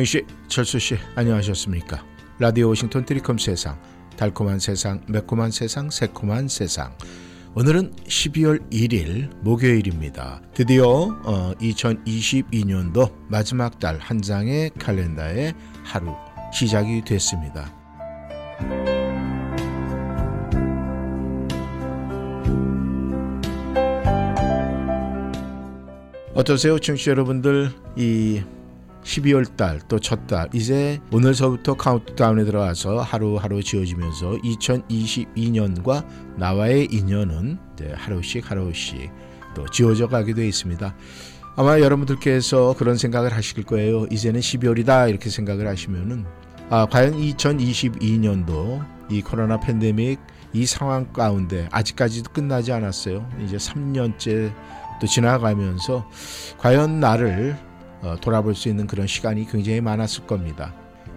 영씨, 0.00 0.24
철수씨 0.48 0.96
안녕하셨습니까? 1.14 2.02
라디오 2.38 2.68
워싱턴 2.68 3.04
트리컴 3.04 3.36
세상, 3.36 3.78
달콤한 4.16 4.58
세상, 4.58 5.02
매콤한 5.06 5.50
세상, 5.50 5.90
새콤한 5.90 6.48
세상. 6.48 6.96
오늘은 7.54 7.92
12월 8.08 8.66
1일 8.72 9.28
목요일입니다. 9.42 10.40
드디어 10.54 10.84
어, 10.88 11.52
2022년도 11.60 13.12
마지막 13.28 13.78
달 13.78 13.98
한 13.98 14.22
장의 14.22 14.70
칼렌다의 14.78 15.52
하루 15.84 16.14
시작이 16.50 17.02
됐습니다. 17.04 17.70
어떠세요, 26.34 26.78
청취 26.78 27.10
여러분들? 27.10 27.70
이 27.96 28.42
12월 29.04 29.44
달 29.56 29.80
또 29.88 29.98
첫 29.98 30.26
달 30.26 30.48
이제 30.54 31.00
오늘서부터 31.12 31.74
카운트다운에 31.74 32.44
들어가서 32.44 32.98
하루하루 33.00 33.62
지어지면서 33.62 34.32
2022년과 34.38 36.06
나와의 36.36 36.88
인연은 36.90 37.58
하루씩 37.94 38.50
하루씩 38.50 39.10
또 39.54 39.66
지워져 39.68 40.06
가게 40.08 40.34
되어 40.34 40.44
있습니다. 40.44 40.94
아마 41.56 41.80
여러분들께서 41.80 42.74
그런 42.78 42.96
생각을 42.96 43.32
하실 43.34 43.62
거예요. 43.64 44.06
이제는 44.10 44.40
12월이다 44.40 45.08
이렇게 45.10 45.30
생각을 45.30 45.66
하시면은 45.66 46.24
아 46.68 46.86
과연 46.86 47.14
2022년도 47.20 48.84
이 49.10 49.22
코로나 49.22 49.58
팬데믹 49.58 50.20
이 50.52 50.66
상황 50.66 51.12
가운데 51.12 51.68
아직까지도 51.72 52.32
끝나지 52.32 52.70
않았어요. 52.72 53.28
이제 53.44 53.56
3년째 53.56 54.54
또 55.00 55.06
지나가면서 55.06 56.08
과연 56.58 57.00
나를 57.00 57.56
어, 58.02 58.16
돌아볼 58.20 58.54
수 58.54 58.68
있는 58.68 58.86
그런 58.86 59.06
시간이 59.06 59.46
굉장히 59.46 59.80
많았을 59.80 60.26
겁니다. 60.26 60.74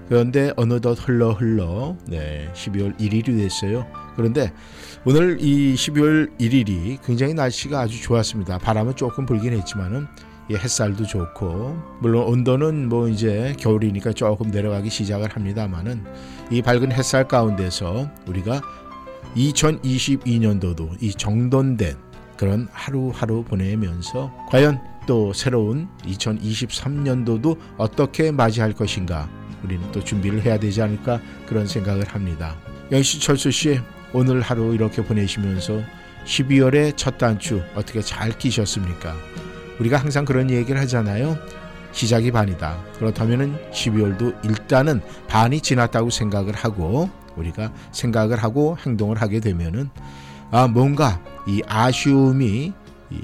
그런데 0.09 0.51
어느덧 0.57 0.93
흘러 1.07 1.31
흘러 1.31 1.95
네, 2.07 2.49
12월 2.53 2.97
1일이 2.97 3.37
됐어요. 3.37 3.87
그런데 4.15 4.51
오늘 5.05 5.37
이 5.39 5.73
12월 5.73 6.37
1일이 6.39 6.99
굉장히 7.05 7.33
날씨가 7.33 7.79
아주 7.81 8.01
좋았습니다. 8.01 8.57
바람은 8.59 8.95
조금 8.95 9.25
불긴 9.25 9.53
했지만은 9.53 10.05
예, 10.51 10.55
햇살도 10.55 11.05
좋고 11.05 11.75
물론 12.01 12.25
온도는 12.25 12.89
뭐 12.89 13.07
이제 13.07 13.55
겨울이니까 13.59 14.11
조금 14.11 14.51
내려가기 14.51 14.89
시작을 14.89 15.29
합니다만은 15.33 16.03
이 16.51 16.61
밝은 16.61 16.91
햇살 16.91 17.29
가운데서 17.29 18.09
우리가 18.27 18.59
2022년도도 19.37 21.01
이 21.01 21.11
정돈된 21.11 21.95
그런 22.35 22.67
하루하루 22.73 23.45
보내면서 23.45 24.33
과연 24.49 24.81
또 25.05 25.33
새로운 25.33 25.87
2023년도도 26.05 27.57
어떻게 27.77 28.31
맞이할 28.31 28.73
것인가 28.73 29.29
우리는 29.63 29.91
또 29.91 30.03
준비를 30.03 30.41
해야 30.41 30.57
되지 30.59 30.81
않을까 30.81 31.19
그런 31.45 31.67
생각을 31.67 32.05
합니다. 32.09 32.55
영시 32.91 33.19
철수 33.19 33.51
씨 33.51 33.79
오늘 34.13 34.41
하루 34.41 34.73
이렇게 34.73 35.03
보내시면서 35.03 35.81
12월의 36.25 36.95
첫 36.95 37.17
단추 37.17 37.61
어떻게 37.75 38.01
잘 38.01 38.37
끼셨습니까? 38.37 39.13
우리가 39.79 39.97
항상 39.97 40.23
그런 40.25 40.49
얘기를 40.49 40.79
하잖아요. 40.81 41.37
시작이 41.91 42.31
반이다. 42.31 42.81
그렇다면은 42.97 43.57
12월도 43.71 44.45
일단은 44.45 45.01
반이 45.27 45.61
지났다고 45.61 46.09
생각을 46.09 46.53
하고 46.53 47.09
우리가 47.35 47.73
생각을 47.91 48.37
하고 48.41 48.77
행동을 48.85 49.21
하게 49.21 49.39
되면은 49.39 49.89
아 50.51 50.67
뭔가 50.67 51.21
이 51.47 51.61
아쉬움이 51.67 52.73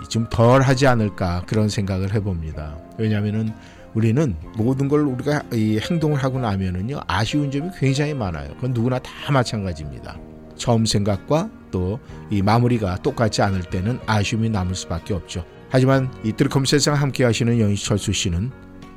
좀덜 0.08 0.62
하지 0.62 0.88
않을까 0.88 1.44
그런 1.48 1.70
생각을 1.70 2.14
해봅니다. 2.14 2.76
왜냐하면은 2.98 3.52
우리는 3.96 4.36
모든 4.56 4.88
걸 4.88 5.02
우리가 5.02 5.44
이 5.52 5.80
행동을 5.82 6.24
하고 6.24 6.40
나면은요 6.40 7.00
아쉬운 7.08 7.50
점이 7.52 7.70
굉장히 7.78 8.14
많아요. 8.14 8.50
그건 8.56 8.72
누구나 8.74 9.00
다 9.00 9.10
마찬가지입니다. 9.32 10.18
처음 10.56 10.86
생각과 10.86 11.50
또 11.72 12.00
이 12.32 12.44
마무리가 12.44 12.98
똑같지 12.98 13.42
않을 13.42 13.62
때는 13.64 13.98
아쉬움이 14.06 14.52
남을 14.52 14.76
수밖에 14.76 15.16
없죠. 15.16 15.44
하지만 15.70 16.14
이 16.24 16.32
드리컴 16.32 16.64
세상 16.66 16.94
함께 16.94 17.24
하시는 17.24 17.60
영희철수 17.60 18.14
씨는 18.14 18.52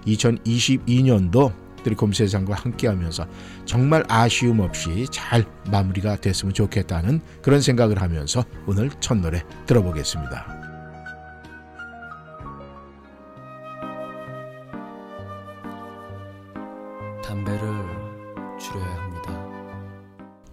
2022년도 0.07 1.51
드리컴 1.83 2.13
세상과 2.13 2.55
함께 2.55 2.89
하면서 2.89 3.27
정말 3.65 4.05
아쉬움 4.09 4.61
없이 4.61 5.07
잘 5.11 5.47
마무리가 5.71 6.17
됐으면 6.17 6.53
좋겠다는 6.53 7.23
그런 7.41 7.63
생각을 7.63 8.03
하면서 8.03 8.45
오늘 8.67 8.91
첫 9.01 9.15
노래 9.17 9.43
들어보겠습니다. 9.65 10.61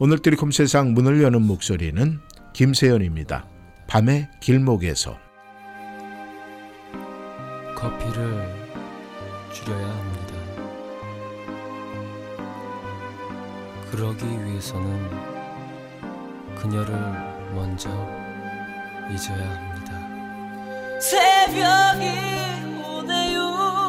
오늘 0.02 0.18
드 0.20 0.30
e 0.30 0.34
l 0.42 0.52
세상 0.54 0.94
문을 0.94 1.22
여는 1.24 1.42
목소리는 1.42 2.22
김세연입니다. 2.54 3.46
밤의 3.90 4.30
길목에서 4.40 5.18
커피를 7.76 8.46
줄여야 9.52 9.86
합니다. 9.86 10.36
그러기 13.92 14.24
위해서는 14.46 15.10
그녀를 16.56 16.94
먼저 17.54 17.90
잊어야 19.14 19.54
합니다. 19.54 21.00
새벽이 21.02 22.06
오네요. 22.86 23.89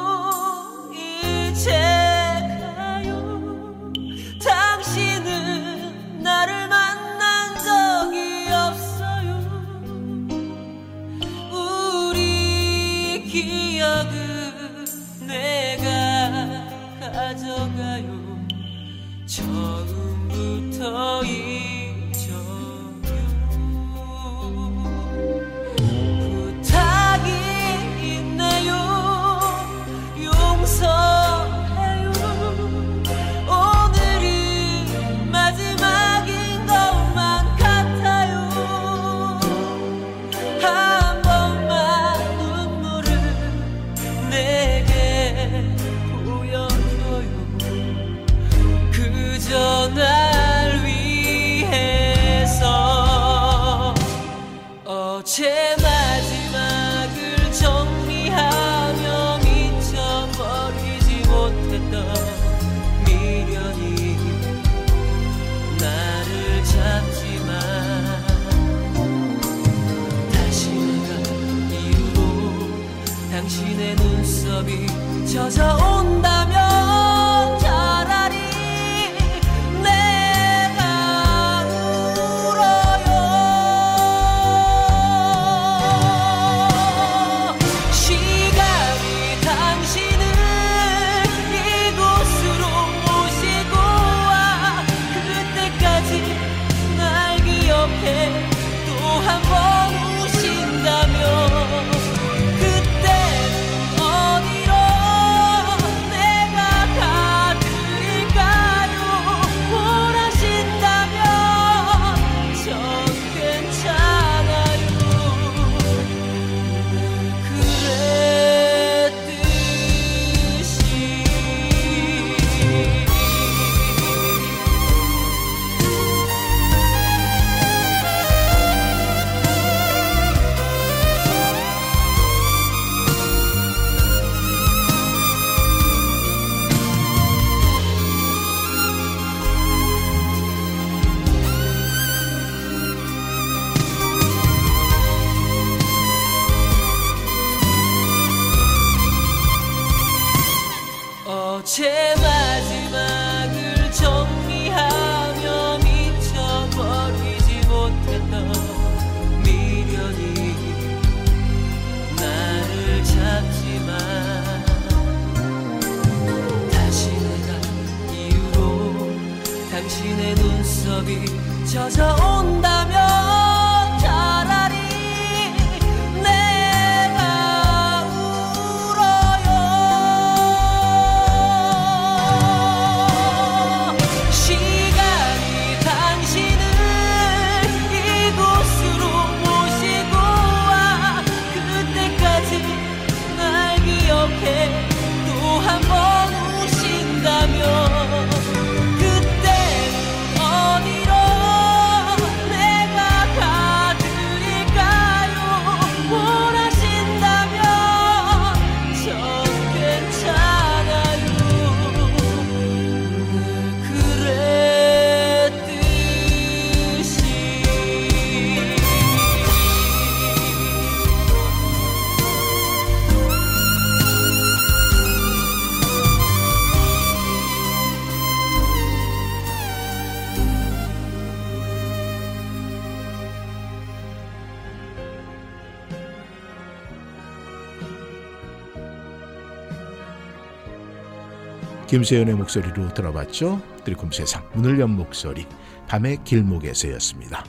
김세연의 241.91 242.37
목소리로 242.37 242.95
들어봤죠. 242.95 243.60
드리콤 243.84 244.13
세상 244.13 244.45
문을 244.54 244.78
연 244.78 244.91
목소리 244.91 245.45
밤의 245.89 246.19
길목에서였습니다. 246.22 247.45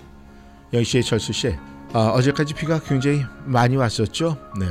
영시의 0.73 1.03
철수 1.03 1.31
씨, 1.31 1.55
아, 1.93 2.11
어제까지 2.15 2.55
비가 2.55 2.79
굉장히 2.79 3.21
많이 3.45 3.75
왔었죠. 3.75 4.35
네. 4.59 4.65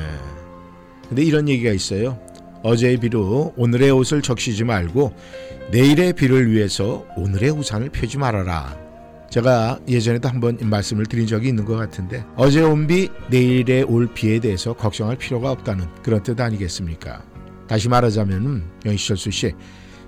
근데 1.08 1.22
이런 1.22 1.48
얘기가 1.48 1.70
있어요. 1.70 2.18
어제의 2.64 2.96
비로 2.96 3.54
오늘의 3.56 3.92
옷을 3.92 4.22
적시지 4.22 4.64
말고 4.64 5.14
내일의 5.70 6.14
비를 6.14 6.50
위해서 6.50 7.06
오늘의 7.16 7.50
우산을 7.52 7.90
펴지 7.90 8.18
말아라. 8.18 8.76
제가 9.30 9.78
예전에도 9.86 10.28
한번 10.28 10.58
말씀을 10.60 11.06
드린 11.06 11.28
적이 11.28 11.48
있는 11.50 11.64
것 11.64 11.76
같은데 11.76 12.24
어제 12.34 12.60
온 12.60 12.88
비, 12.88 13.08
내일의 13.28 13.84
올 13.84 14.12
비에 14.12 14.40
대해서 14.40 14.72
걱정할 14.72 15.14
필요가 15.16 15.52
없다는 15.52 15.86
그런 16.02 16.24
뜻 16.24 16.40
아니겠습니까? 16.40 17.29
다시 17.70 17.88
말하자면 17.88 18.64
영희철수 18.84 19.30
씨 19.30 19.52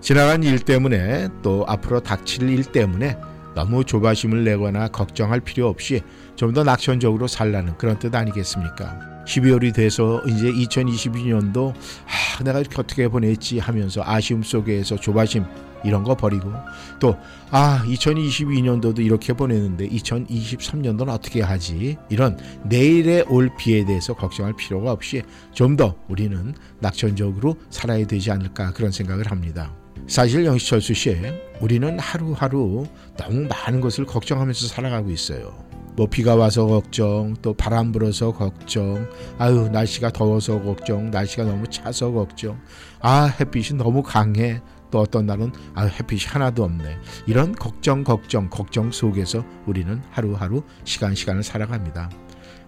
지나간 0.00 0.42
일 0.42 0.58
때문에 0.58 1.28
또 1.44 1.64
앞으로 1.68 2.00
닥칠 2.00 2.48
일 2.50 2.64
때문에 2.64 3.16
너무 3.54 3.84
조바심을 3.84 4.42
내거나 4.42 4.88
걱정할 4.88 5.38
필요 5.40 5.68
없이 5.68 6.00
좀 6.34 6.52
더 6.52 6.64
낙천적으로 6.64 7.28
살라는 7.28 7.78
그런 7.78 8.00
뜻 8.00 8.12
아니겠습니까? 8.12 8.98
12월이 9.28 9.72
돼서 9.72 10.20
이제 10.26 10.50
2022년도 10.52 11.70
아, 11.72 12.42
내가 12.42 12.58
이렇게 12.58 12.74
어떻게 12.80 13.06
보냈지 13.08 13.60
하면서 13.60 14.02
아쉬움 14.04 14.42
속에서 14.42 14.96
조바심 14.96 15.44
이런 15.84 16.02
거 16.02 16.14
버리고 16.14 16.52
또 17.00 17.16
아 17.54 17.82
2022년도도 17.84 19.00
이렇게 19.00 19.34
보내는데 19.34 19.86
2023년도는 19.90 21.10
어떻게 21.10 21.42
하지 21.42 21.98
이런 22.08 22.38
내일의 22.64 23.26
올 23.28 23.50
비에 23.58 23.84
대해서 23.84 24.14
걱정할 24.14 24.54
필요가 24.54 24.90
없이 24.92 25.20
좀 25.52 25.72
더 25.76 25.94
우리는 26.10 26.54
낙천적으로 26.80 27.56
살아야 27.70 28.06
되지 28.06 28.30
않을까 28.30 28.72
그런 28.74 28.90
생각을 28.92 29.30
합니다. 29.30 29.74
사실 30.06 30.44
영시철수 30.46 30.92
씨 30.94 31.16
우리는 31.60 31.98
하루하루 31.98 32.84
너무 33.18 33.46
많은 33.48 33.80
것을 33.82 34.04
걱정하면서 34.06 34.66
살아가고 34.68 35.10
있어요. 35.10 35.54
뭐 35.96 36.06
비가 36.06 36.34
와서 36.36 36.66
걱정, 36.66 37.34
또 37.42 37.52
바람 37.54 37.90
불어서 37.92 38.32
걱정, 38.32 39.06
아유 39.38 39.68
날씨가 39.70 40.10
더워서 40.10 40.60
걱정, 40.62 41.10
날씨가 41.10 41.44
너무 41.44 41.66
차서 41.68 42.12
걱정, 42.12 42.58
아 43.00 43.24
햇빛이 43.40 43.78
너무 43.78 44.02
강해, 44.02 44.60
또 44.92 45.00
어떤 45.00 45.26
날은 45.26 45.50
아 45.74 45.84
햇빛이 45.86 46.26
하나도 46.26 46.62
없네. 46.62 46.96
이런 47.26 47.52
걱정 47.56 48.04
걱정 48.04 48.48
걱정 48.50 48.92
속에서 48.92 49.42
우리는 49.66 50.00
하루하루 50.12 50.62
시간 50.84 51.14
시간을 51.16 51.42
살아갑니다. 51.42 52.10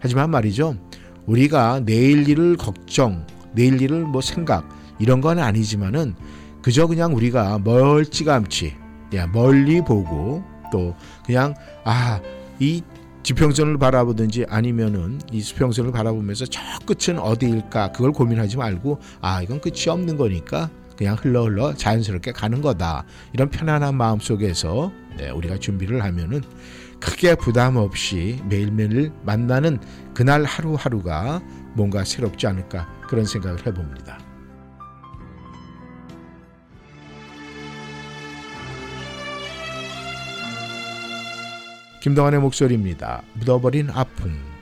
하지만 0.00 0.30
말이죠. 0.30 0.74
우리가 1.26 1.80
내일 1.84 2.26
일을 2.28 2.56
걱정, 2.56 3.26
내일 3.52 3.80
일을 3.80 4.04
뭐 4.04 4.20
생각 4.22 4.66
이런 4.98 5.20
건 5.20 5.38
아니지만은 5.38 6.16
그저 6.62 6.86
그냥 6.86 7.14
우리가 7.14 7.58
멀찌감치 7.60 8.74
예, 9.12 9.26
멀리 9.26 9.80
보고 9.82 10.42
또 10.72 10.96
그냥 11.24 11.54
아 11.84 12.20
이 12.60 12.82
지평선을 13.24 13.78
바라보든지 13.78 14.46
아니면은 14.48 15.20
이 15.32 15.40
수평선을 15.40 15.90
바라보면서 15.90 16.44
저 16.46 16.60
끝은 16.86 17.18
어디일까 17.18 17.90
그걸 17.90 18.12
고민하지 18.12 18.58
말고 18.58 19.00
아 19.20 19.42
이건 19.42 19.60
끝이 19.60 19.88
없는 19.88 20.16
거니까 20.16 20.70
그냥 20.96 21.16
흘러 21.20 21.42
흘러 21.44 21.74
자연스럽게 21.74 22.32
가는 22.32 22.60
거다. 22.62 23.04
이런 23.32 23.50
편안한 23.50 23.96
마음 23.96 24.20
속에서 24.20 24.92
네, 25.16 25.30
우리가 25.30 25.58
준비를 25.58 26.02
하면은 26.04 26.42
크게 27.00 27.34
부담 27.34 27.76
없이 27.76 28.40
매일매일 28.48 29.12
만나는 29.22 29.78
그날 30.14 30.44
하루하루가 30.44 31.42
뭔가 31.74 32.04
새롭지 32.04 32.46
않을까 32.46 32.88
그런 33.08 33.24
생각을 33.24 33.64
해봅니다. 33.66 34.18
김동완의 42.02 42.40
목소리입니다. 42.40 43.22
묻어버린 43.34 43.88
아픔. 43.90 44.53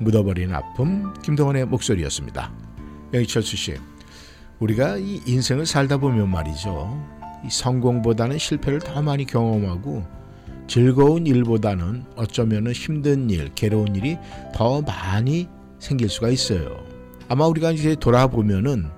묻어버린 0.00 0.54
아픔 0.54 1.12
김동원의 1.22 1.66
목소리였습니다. 1.66 2.52
영희철수 3.12 3.56
씨, 3.56 3.74
우리가 4.60 4.96
이 4.96 5.20
인생을 5.26 5.66
살다 5.66 5.96
보면 5.98 6.30
말이죠. 6.30 7.18
성공보다는 7.50 8.38
실패를 8.38 8.78
더 8.80 9.00
많이 9.02 9.24
경험하고 9.24 10.04
즐거운 10.68 11.26
일보다는 11.26 12.04
어쩌면 12.16 12.70
힘든 12.72 13.28
일, 13.30 13.50
괴로운 13.54 13.96
일이 13.96 14.18
더 14.54 14.82
많이 14.82 15.48
생길 15.80 16.08
수가 16.08 16.28
있어요. 16.28 16.84
아마 17.28 17.46
우리가 17.46 17.72
이제 17.72 17.94
돌아보면은 17.96 18.88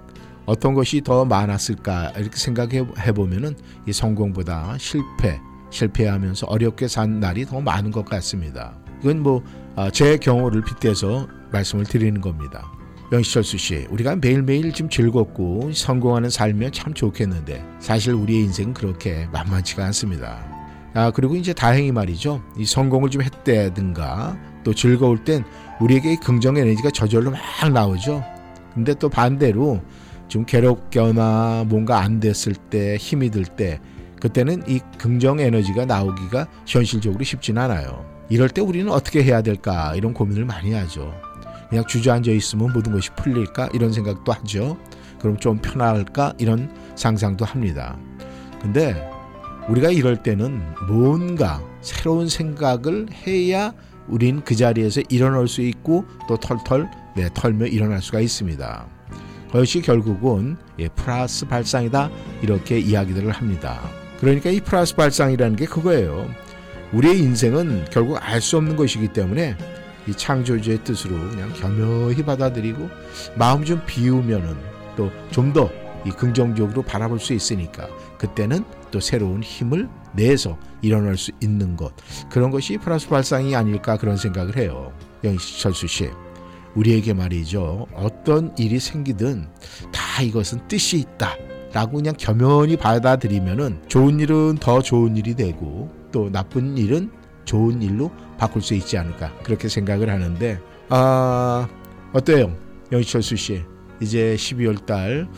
어떤 0.47 0.75
것이 0.75 1.01
더 1.03 1.25
많았을까 1.25 2.11
이렇게 2.17 2.37
생각해 2.37 3.13
보면은 3.13 3.55
이 3.89 3.93
성공보다 3.93 4.77
실패, 4.79 5.39
실패하면서 5.71 6.47
어렵게 6.49 6.89
산 6.89 7.21
날이 7.21 7.45
더 7.47 7.61
많은 7.61 7.91
것 7.93 8.05
같습니다. 8.05 8.75
이건 9.03 9.23
뭐 9.23 9.43
아, 9.77 9.89
제 9.91 10.17
경우를 10.17 10.63
빗대서 10.65 11.29
말씀을 11.53 11.85
드리는 11.85 12.21
겁니다. 12.21 12.69
명시철수 13.13 13.57
씨, 13.59 13.87
우리가 13.91 14.17
매일매일 14.17 14.73
좀 14.73 14.89
즐겁고 14.89 15.71
성공하는 15.73 16.29
삶이면 16.29 16.73
참 16.73 16.93
좋겠는데 16.95 17.65
사실 17.79 18.13
우리의 18.15 18.41
인생은 18.45 18.75
그렇게 18.75 19.27
만만치가 19.33 19.85
않습니다. 19.87 20.45
아 20.95 21.11
그리고 21.13 21.37
이제 21.37 21.53
다행히 21.53 21.93
말이죠. 21.93 22.43
이 22.59 22.65
성공을 22.65 23.11
좀 23.11 23.23
했다든가 23.23 24.39
또 24.65 24.75
즐거울 24.75 25.23
땐 25.25 25.45
우리에게 25.81 26.17
긍정 26.17 26.57
에너지가 26.57 26.91
저절로 26.91 27.31
막 27.33 27.39
나오죠. 27.73 28.23
근데 28.75 28.93
또 28.95 29.09
반대로 29.09 29.81
좀 30.29 30.45
괴롭거나 30.47 31.65
뭔가 31.69 32.01
안 32.01 32.19
됐을 32.21 32.55
때 32.55 32.97
힘이 32.97 33.31
들 33.31 33.45
때 33.45 33.81
그때는 34.21 34.63
이 34.69 34.81
긍정 34.99 35.39
에너지가 35.41 35.87
나오기가 35.87 36.47
현실적으로 36.67 37.23
쉽진 37.25 37.57
않아요. 37.59 38.05
이럴 38.31 38.49
때 38.49 38.63
우리는 38.63 38.91
어떻게 38.91 39.23
해야 39.25 39.43
될까 39.43 39.95
이런 39.97 40.15
고민을 40.15 40.45
많이 40.45 40.73
하죠. 40.73 41.13
그냥 41.69 41.85
주저앉아 41.85 42.31
있으면 42.31 42.73
모든 42.73 42.93
것이 42.93 43.11
풀릴까 43.17 43.71
이런 43.75 43.93
생각도 43.93 44.33
하죠. 44.33 44.77
그럼 45.21 45.37
좀 45.37 45.59
편할까 45.59 46.35
이런 46.39 46.73
상상도 46.97 47.45
합니다. 47.45 47.99
근데 48.63 49.09
우리가 49.69 49.91
이럴 49.91 50.23
때는 50.23 50.63
뭔가 50.89 51.61
새로운 51.81 52.29
생각을 52.29 53.09
해야 53.27 53.73
우린 54.09 54.43
그 54.45 54.55
자리에서 54.55 55.03
일어날 55.09 55.49
수 55.49 55.61
있고 55.63 56.05
또 56.29 56.37
털털 56.37 56.89
네, 57.17 57.29
털며 57.35 57.67
일어날 57.67 58.01
수가 58.01 58.21
있습니다. 58.21 58.87
그것이 59.51 59.83
결국은 59.83 60.57
예, 60.79 60.89
플러스 60.89 61.45
발상이다 61.47 62.09
이렇게 62.43 62.79
이야기들을 62.79 63.33
합니다. 63.33 63.81
그러니까 64.21 64.51
이 64.51 64.61
플러스 64.61 64.95
발상이라는 64.95 65.57
게 65.57 65.67
그거예요. 65.67 66.29
우리의 66.93 67.21
인생은 67.21 67.85
결국 67.91 68.19
알 68.21 68.41
수 68.41 68.57
없는 68.57 68.75
것이기 68.75 69.09
때문에 69.09 69.55
이 70.09 70.13
창조주의 70.13 70.83
뜻으로 70.83 71.15
그냥 71.31 71.53
겸허히 71.53 72.25
받아들이고 72.25 72.89
마음 73.37 73.65
좀 73.67 73.81
비우면은 73.87 74.55
또 74.97 75.11
좀 75.31 75.53
더 75.53 75.71
이 76.07 76.09
긍정적으로 76.11 76.81
바라볼 76.81 77.21
수 77.21 77.35
있으니까 77.35 77.87
그때는 78.17 78.65
또 78.91 79.01
새로운 79.01 79.43
힘을 79.43 79.87
내서 80.17 80.57
일어날 80.81 81.15
수 81.19 81.31
있는 81.43 81.77
것 81.77 81.93
그런 82.31 82.51
것이 82.51 82.79
플러스 82.79 83.07
발상이 83.07 83.55
아닐까 83.55 83.99
그런 83.99 84.17
생각을 84.17 84.57
해요. 84.57 84.95
영철수 85.25 85.87
씨. 85.89 86.09
우리에게 86.75 87.13
말이죠. 87.13 87.87
어떤 87.95 88.55
일이 88.57 88.79
생기든 88.81 89.47
다 89.93 90.23
이것은 90.23 90.67
뜻이 90.69 90.97
있다. 91.01 91.37
라고 91.75 91.99
그냥 91.99 92.15
겸연히 92.17 92.79
받아들이면은 92.79 93.83
좋은 93.87 94.19
일은 94.21 94.57
더 94.59 94.81
좋은 94.81 95.19
일이 95.19 95.35
되고 95.35 95.93
또 96.13 96.31
나쁜 96.31 96.77
일은 96.77 97.11
좋은 97.45 97.81
일로 97.83 98.11
바꿀 98.39 98.63
수 98.63 98.75
있지 98.75 98.99
않을까 98.99 99.33
그렇게 99.45 99.69
생각을 99.69 100.11
하는데 100.11 100.59
아 100.89 101.69
어때요 102.13 102.57
영희철수 102.93 103.37
씨 103.37 103.63
이제 104.01 104.35
12월 104.37 104.87
달 104.87 105.29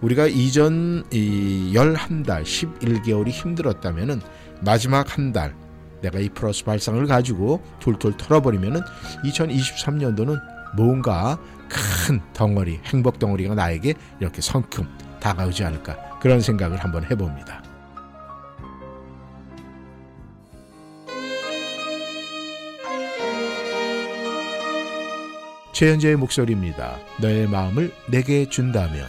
우리가 0.00 0.26
이전 0.26 1.04
이 1.10 1.72
11달 1.74 2.42
11개월이 2.42 3.28
힘들었다면은 3.28 4.20
마지막 4.64 5.16
한 5.16 5.32
달 5.32 5.54
내가 6.02 6.18
이 6.18 6.28
플러스 6.30 6.64
발상을 6.64 7.06
가지고 7.06 7.62
툴툴 7.78 8.16
털어버리면은 8.16 8.80
2023년도는 9.24 10.40
뭔가 10.76 11.38
큰 11.68 12.20
덩어리 12.32 12.80
행복 12.84 13.18
덩어리가 13.18 13.54
나에게 13.54 13.92
이렇게 14.18 14.40
성큼 14.40 14.86
다가오지 15.20 15.62
않을까 15.64 16.18
그런 16.20 16.40
생각을 16.40 16.78
한번 16.78 17.04
해봅니다. 17.04 17.59
최현재의 25.80 26.16
목소리입니다. 26.16 26.98
너의 27.22 27.48
마음을 27.48 27.90
내게 28.10 28.46
준다면 28.50 29.06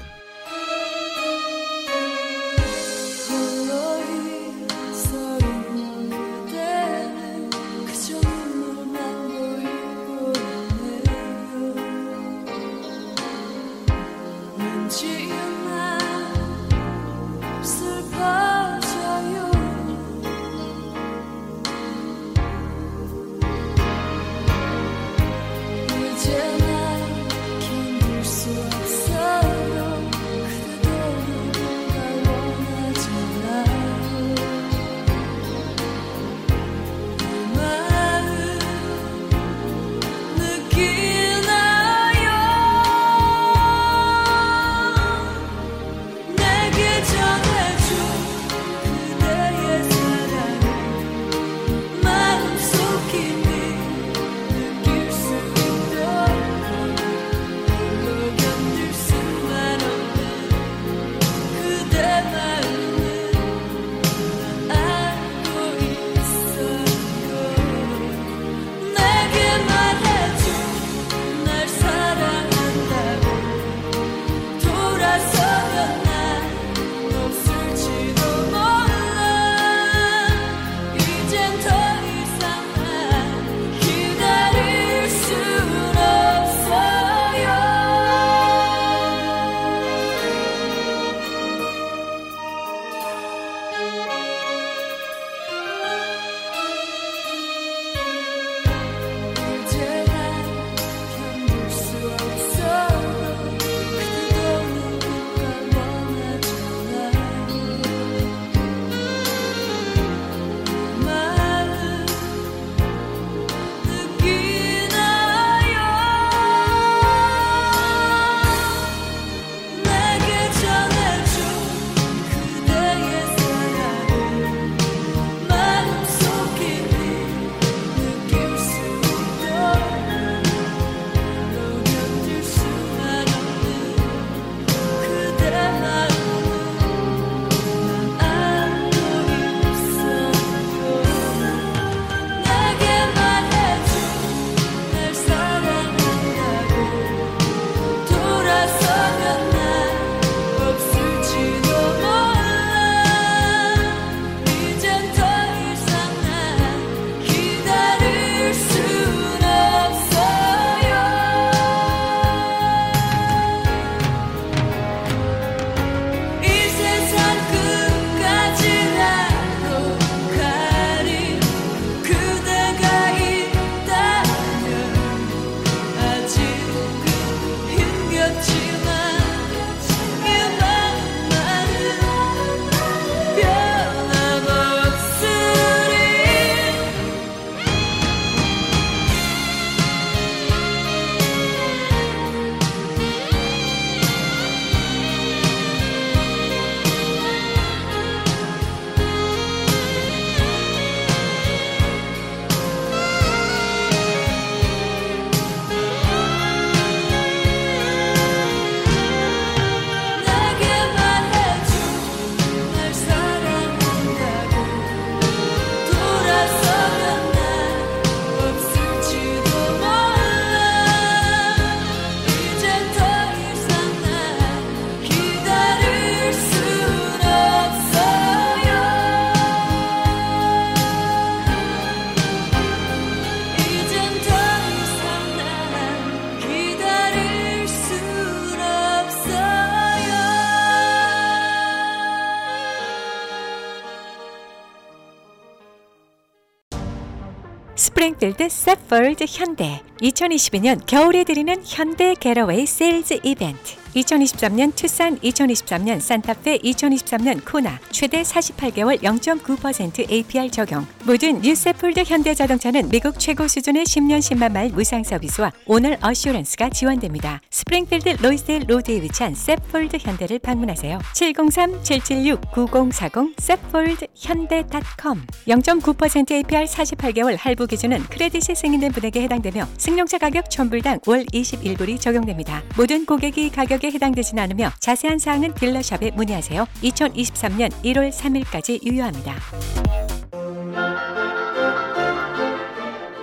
될때 248.22 248.48
세폴드 248.50 249.25
현대 249.27 249.81
2022년 250.01 250.83
겨울에 250.85 251.24
드리는 251.24 251.55
현대 251.66 252.14
게러웨이 252.20 252.66
세일즈 252.66 253.20
이벤트 253.24 253.79
2023년 253.94 254.74
투싼, 254.74 255.20
2023년 255.20 256.00
산타페, 256.00 256.59
2023년 256.59 257.42
코나 257.46 257.77
최대 257.92 258.22
48개월 258.22 259.01
0.9% 259.03 260.09
APR 260.09 260.50
적용. 260.50 260.85
모든 261.03 261.42
뉴세폴드 261.42 262.01
현대자동차는 262.07 262.87
미국 262.87 263.20
최고 263.20 263.50
수준의 263.50 263.83
10년 263.83 264.20
10만 264.20 264.53
마일 264.53 264.72
무상 264.72 265.03
서비스와 265.03 265.51
오늘 265.66 265.98
어시오런스가 266.01 266.70
지원됩니다. 266.70 267.42
스프링필드 267.51 268.20
로이스텔 268.24 268.64
로드에 268.66 269.01
위치한 269.01 269.35
세폴드 269.35 269.98
현대를 270.00 270.40
방문하세요. 270.40 270.98
703-776-9040 271.14 273.33
세폴드 273.40 274.05
현대 274.16 274.64
c 274.72 274.77
o 275.05 275.11
m 275.11 275.22
0.9% 275.59 276.31
APR 276.31 276.64
48개월 276.64 277.35
할부 277.37 277.68
기준은 277.68 278.03
크레딧이 278.03 278.55
승인된 278.55 278.94
분에게 278.94 279.22
해당되며 279.24 279.68
승용차 279.91 280.19
가격 280.19 280.49
천불당 280.49 280.99
월 281.05 281.25
21불이 281.33 281.99
적용됩니다. 281.99 282.63
모든 282.77 283.05
고객이 283.05 283.49
가격에 283.49 283.91
해당되진 283.91 284.39
않으며 284.39 284.69
자세한 284.79 285.19
사항은 285.19 285.53
딜러샵에 285.53 286.11
문의하세요. 286.11 286.65
2023년 286.81 287.69
1월 287.83 288.09
3일까지 288.09 288.85
유효합니다. 288.89 289.35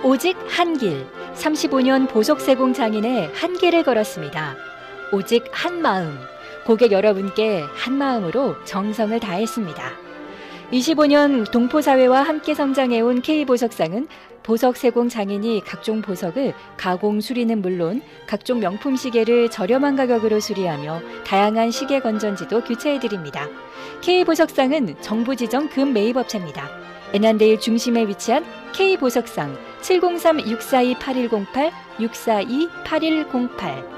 오직 0.03 0.37
한 0.47 0.77
길. 0.77 1.07
35년 1.33 2.07
보석세공 2.07 2.73
장인의 2.73 3.31
한 3.33 3.57
길을 3.57 3.81
걸었습니다. 3.81 4.55
오직 5.11 5.45
한 5.51 5.81
마음. 5.81 6.19
고객 6.67 6.91
여러분께 6.91 7.63
한 7.73 7.95
마음으로 7.95 8.63
정성을 8.65 9.19
다했습니다. 9.19 10.08
25년 10.71 11.49
동포사회와 11.51 12.21
함께 12.23 12.53
성장해온 12.53 13.21
K보석상은 13.23 14.07
보석 14.43 14.77
세공 14.77 15.09
장인이 15.09 15.63
각종 15.65 16.01
보석을 16.03 16.53
가공 16.77 17.19
수리는 17.21 17.59
물론 17.61 18.01
각종 18.27 18.59
명품 18.59 18.95
시계를 18.95 19.49
저렴한 19.49 19.95
가격으로 19.95 20.39
수리하며 20.39 21.01
다양한 21.25 21.71
시계 21.71 21.99
건전지도 21.99 22.63
교체해드립니다. 22.63 23.47
K보석상은 24.01 24.95
정부 25.01 25.35
지정 25.35 25.69
금 25.69 25.91
매입업체입니다. 25.93 26.69
에난데일 27.13 27.59
중심에 27.59 28.05
위치한 28.07 28.45
K보석상 28.73 29.57
703-642-8108, 29.81 31.71
642-8108 31.99 33.97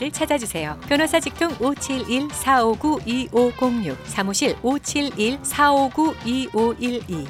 변호사를 0.00 0.10
찾아주세요. 0.10 0.80
변호사 0.88 1.20
직통 1.20 1.50
571-459-2506 1.56 3.96
사무실 4.04 4.56
571-459-2512 4.56 7.26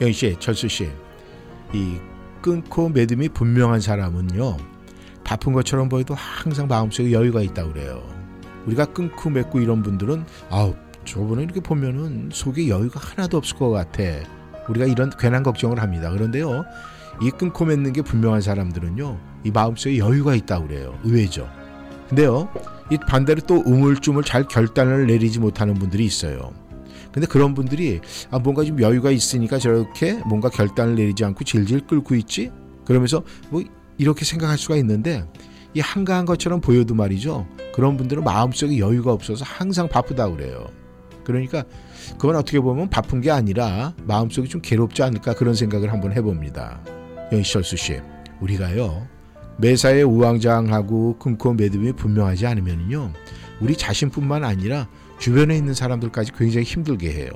영희 0.00 0.14
씨, 0.14 0.34
철수 0.40 0.66
씨, 0.66 0.90
이 1.74 1.98
끊고 2.40 2.88
매듭이 2.88 3.28
분명한 3.28 3.80
사람은요 3.82 4.56
바쁜 5.22 5.52
것처럼 5.52 5.90
보여도 5.90 6.14
항상 6.14 6.66
마음속에 6.66 7.12
여유가 7.12 7.42
있다 7.42 7.64
고 7.64 7.72
그래요. 7.74 8.02
우리가 8.66 8.86
끊고 8.86 9.30
맺고 9.30 9.60
이런 9.60 9.82
분들은 9.82 10.24
아우 10.50 10.74
저분은 11.04 11.44
이렇게 11.44 11.60
보면은 11.60 12.28
속에 12.32 12.68
여유가 12.68 13.00
하나도 13.02 13.38
없을 13.38 13.56
것 13.56 13.70
같아. 13.70 14.02
우리가 14.68 14.86
이런 14.86 15.10
괜한 15.18 15.42
걱정을 15.42 15.80
합니다. 15.80 16.10
그런데요, 16.10 16.62
이 17.22 17.30
끊고 17.30 17.64
맺는 17.64 17.92
게 17.92 18.02
분명한 18.02 18.42
사람들은요, 18.42 19.18
이 19.44 19.50
마음속에 19.50 19.98
여유가 19.98 20.34
있다 20.34 20.62
그래요. 20.62 20.98
의외죠. 21.02 21.48
근데요, 22.10 22.48
이 22.90 22.98
반대로 22.98 23.40
또 23.46 23.62
우물쭈물 23.64 24.24
잘 24.24 24.44
결단을 24.44 25.06
내리지 25.06 25.38
못하는 25.40 25.74
분들이 25.74 26.04
있어요. 26.04 26.52
근데 27.12 27.26
그런 27.26 27.54
분들이 27.54 28.00
아 28.30 28.38
뭔가 28.38 28.62
좀 28.62 28.80
여유가 28.80 29.10
있으니까 29.10 29.58
저렇게 29.58 30.22
뭔가 30.28 30.48
결단을 30.48 30.94
내리지 30.96 31.24
않고 31.24 31.42
질질 31.44 31.86
끌고 31.86 32.14
있지? 32.14 32.52
그러면서 32.84 33.22
뭐 33.48 33.62
이렇게 33.98 34.24
생각할 34.24 34.58
수가 34.58 34.76
있는데 34.76 35.24
이 35.74 35.80
한가한 35.80 36.24
것처럼 36.26 36.60
보여도 36.60 36.94
말이죠. 36.94 37.46
그런 37.74 37.96
분들은 37.96 38.24
마음속에 38.24 38.78
여유가 38.78 39.12
없어서 39.12 39.44
항상 39.46 39.88
바쁘다 39.88 40.28
그래요. 40.30 40.66
그러니까 41.22 41.62
그건 42.18 42.36
어떻게 42.36 42.58
보면 42.58 42.90
바쁜 42.90 43.20
게 43.20 43.30
아니라 43.30 43.94
마음속이 44.04 44.48
좀 44.48 44.60
괴롭지 44.62 45.02
않을까 45.04 45.34
그런 45.34 45.54
생각을 45.54 45.92
한번 45.92 46.12
해봅니다. 46.12 46.82
영희철수 47.30 47.76
씨, 47.76 48.00
우리가요 48.40 49.06
매사에 49.58 50.02
우왕좌왕하고 50.02 51.18
끊고 51.18 51.52
매듭이 51.52 51.92
분명하지 51.92 52.46
않으면요 52.46 53.12
우리 53.60 53.76
자신뿐만 53.76 54.42
아니라 54.42 54.88
주변에 55.20 55.56
있는 55.56 55.74
사람들까지 55.74 56.32
굉장히 56.36 56.64
힘들게 56.64 57.12
해요. 57.12 57.30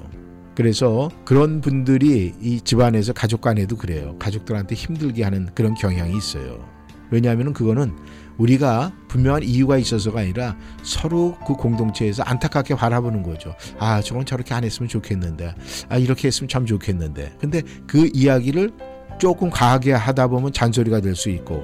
그래서 0.57 1.11
그런 1.25 1.61
분들이 1.61 2.33
이 2.41 2.61
집안에서 2.61 3.13
가족 3.13 3.43
간에도 3.43 3.77
그래요. 3.77 4.17
가족들한테 4.19 4.75
힘들게 4.75 5.23
하는 5.23 5.49
그런 5.55 5.75
경향이 5.75 6.17
있어요. 6.17 6.65
왜냐하면 7.11 7.53
그거는 7.53 7.95
우리가 8.39 8.93
분명한 9.09 9.43
이유가 9.45 9.79
있어서가 9.79 10.21
아니라 10.21 10.57
서로 10.83 11.37
그 11.47 11.55
공동체에서 11.55 12.23
안타깝게 12.25 12.75
바라보는 12.75 13.23
거죠. 13.23 13.55
아, 13.79 14.01
저건 14.03 14.27
저렇게 14.27 14.55
안 14.55 14.65
했으면 14.65 14.89
좋겠는데. 14.89 15.55
아, 15.89 15.99
이렇게 15.99 16.29
했으면 16.29 16.49
참 16.49 16.67
좋겠는데. 16.67 17.37
근데 17.41 17.63
그 17.87 18.11
이야기를 18.13 18.73
조금 19.19 19.51
과하게 19.51 19.93
하다 19.93 20.29
보면 20.29 20.53
잔소리가 20.53 21.01
될 21.01 21.15
수 21.15 21.31
있고 21.31 21.63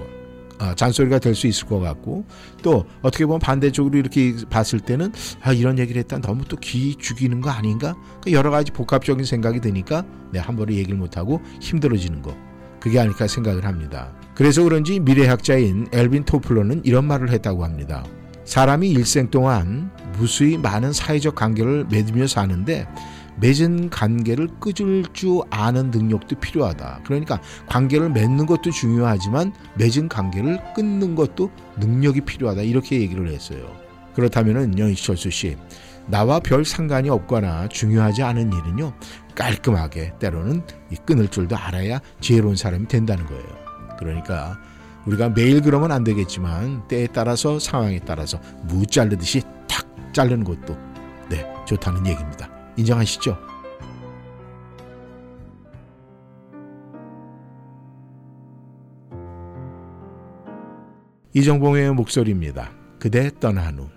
아, 0.61 0.75
잔소리가 0.77 1.19
될 1.19 1.35
수 1.35 1.49
있을 1.49 1.67
것 1.67 1.81
같고 1.81 2.25
또 2.63 2.87
어떻게 3.03 3.27
보면 3.27 3.41
반대쪽으로 3.41 3.99
이렇게 3.99 4.37
봤을 4.49 4.79
때는 4.79 5.11
아 5.43 5.53
이런 5.53 5.77
얘기를 5.81 5.99
했다 5.99 6.21
너무 6.21 6.45
또 6.45 6.57
귀 6.59 6.95
죽이는 6.95 7.41
거 7.41 7.51
아닌가 7.51 7.97
그 8.23 8.31
여러 8.31 8.53
가지 8.53 8.71
복합적인 8.71 9.25
생각이 9.25 9.59
드니까 9.59 10.05
네, 10.31 10.39
한 10.39 10.55
번에 10.55 10.75
얘기를 10.75 10.97
못 10.97 11.17
하고 11.17 11.41
힘들어지는 11.61 12.23
거 12.23 12.37
그게 12.79 13.01
아닐까 13.01 13.27
생각을 13.27 13.65
합니다. 13.65 14.13
그래서 14.41 14.63
그런지 14.63 15.01
미래학자인 15.01 15.89
엘빈 15.93 16.25
토플러는 16.25 16.81
이런 16.87 17.05
말을 17.05 17.29
했다고 17.31 17.63
합니다. 17.63 18.03
사람이 18.47 18.89
일생 18.91 19.31
동안 19.31 19.91
무수히 20.17 20.57
많은 20.57 20.95
사회적 20.95 21.35
관계를 21.35 21.85
맺으며 21.91 22.27
사는데 22.27 22.87
맺은 23.39 23.91
관계를 23.91 24.49
끄질 24.59 25.05
줄 25.13 25.43
아는 25.51 25.91
능력도 25.91 26.37
필요하다. 26.37 27.03
그러니까 27.05 27.39
관계를 27.67 28.09
맺는 28.09 28.47
것도 28.47 28.71
중요하지만 28.71 29.53
맺은 29.77 30.09
관계를 30.09 30.59
끊는 30.75 31.15
것도 31.17 31.51
능력이 31.79 32.23
필요하다. 32.23 32.63
이렇게 32.63 32.99
얘기를 32.99 33.29
했어요. 33.29 33.71
그렇다면은 34.15 34.79
연희철수 34.79 35.31
씨, 35.31 35.59
나와 36.07 36.41
별 36.41 36.65
상관이 36.65 37.11
없거나 37.11 37.69
중요하지 37.69 38.23
않은 38.23 38.51
일은요 38.55 38.95
깔끔하게 39.35 40.15
때로는 40.19 40.63
끊을 41.05 41.29
줄도 41.29 41.59
알아야 41.59 42.01
지혜로운 42.21 42.57
사람이 42.57 42.89
된다는 42.89 43.27
거예요. 43.27 43.60
그러니까 44.01 44.59
우리가 45.07 45.29
매일 45.29 45.61
그러면 45.63 45.93
안 45.93 46.03
되겠지만 46.03 46.89
때에 46.89 47.07
따라서 47.07 47.59
상황에 47.59 48.01
따라서 48.01 48.41
무 48.65 48.85
자르듯이 48.87 49.43
탁 49.69 49.87
자르는 50.13 50.43
것도 50.43 50.77
네, 51.29 51.47
좋다는 51.67 52.07
얘기입니다. 52.07 52.51
인정하시죠? 52.77 53.39
이정봉의 61.33 61.95
목소리입니다. 61.95 62.71
그대 62.99 63.31
떠난 63.39 63.79
후 63.79 63.89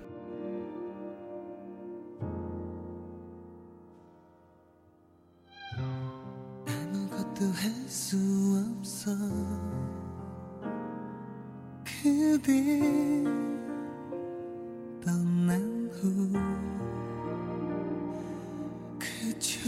그대 12.42 12.52
떠난 15.06 15.88
후 15.94 16.34
그저 18.98 19.60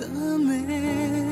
떠나 0.00 1.29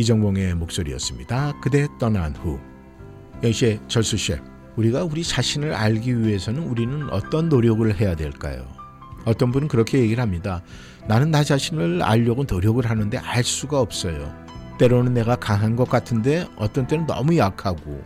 이정봉의 0.00 0.54
목소리였습니다. 0.54 1.52
그대 1.60 1.86
떠난 1.98 2.34
후. 2.34 2.58
역시 3.42 3.78
절수 3.88 4.16
셰프. 4.16 4.42
우리가 4.76 5.04
우리 5.04 5.22
자신을 5.22 5.74
알기 5.74 6.20
위해서는 6.20 6.62
우리는 6.62 7.10
어떤 7.10 7.48
노력을 7.48 7.94
해야 8.00 8.14
될까요? 8.16 8.66
어떤 9.26 9.50
분은 9.52 9.68
그렇게 9.68 9.98
얘기를 9.98 10.22
합니다. 10.22 10.62
나는 11.06 11.30
나 11.30 11.44
자신을 11.44 12.02
알려고 12.02 12.44
노력을 12.50 12.84
하는데 12.88 13.18
알 13.18 13.44
수가 13.44 13.78
없어요. 13.80 14.34
때로는 14.78 15.12
내가 15.12 15.36
강한 15.36 15.76
것 15.76 15.88
같은데 15.90 16.46
어떤 16.56 16.86
때는 16.86 17.06
너무 17.06 17.36
약하고 17.36 18.02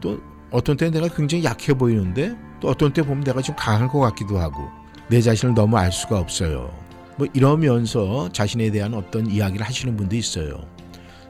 또 0.00 0.20
어떤 0.50 0.76
때는 0.76 0.94
내가 1.00 1.14
굉장히 1.14 1.44
약해 1.44 1.72
보이는데 1.74 2.36
또 2.60 2.68
어떤 2.68 2.92
때 2.92 3.02
보면 3.02 3.22
내가 3.22 3.40
좀 3.42 3.54
강한 3.54 3.86
것 3.86 4.00
같기도 4.00 4.38
하고 4.38 4.68
내 5.08 5.20
자신을 5.20 5.54
너무 5.54 5.76
알 5.78 5.92
수가 5.92 6.18
없어요. 6.18 6.74
뭐 7.16 7.28
이러면서 7.32 8.28
자신에 8.32 8.70
대한 8.72 8.94
어떤 8.94 9.28
이야기를 9.30 9.64
하시는 9.64 9.96
분도 9.96 10.16
있어요. 10.16 10.64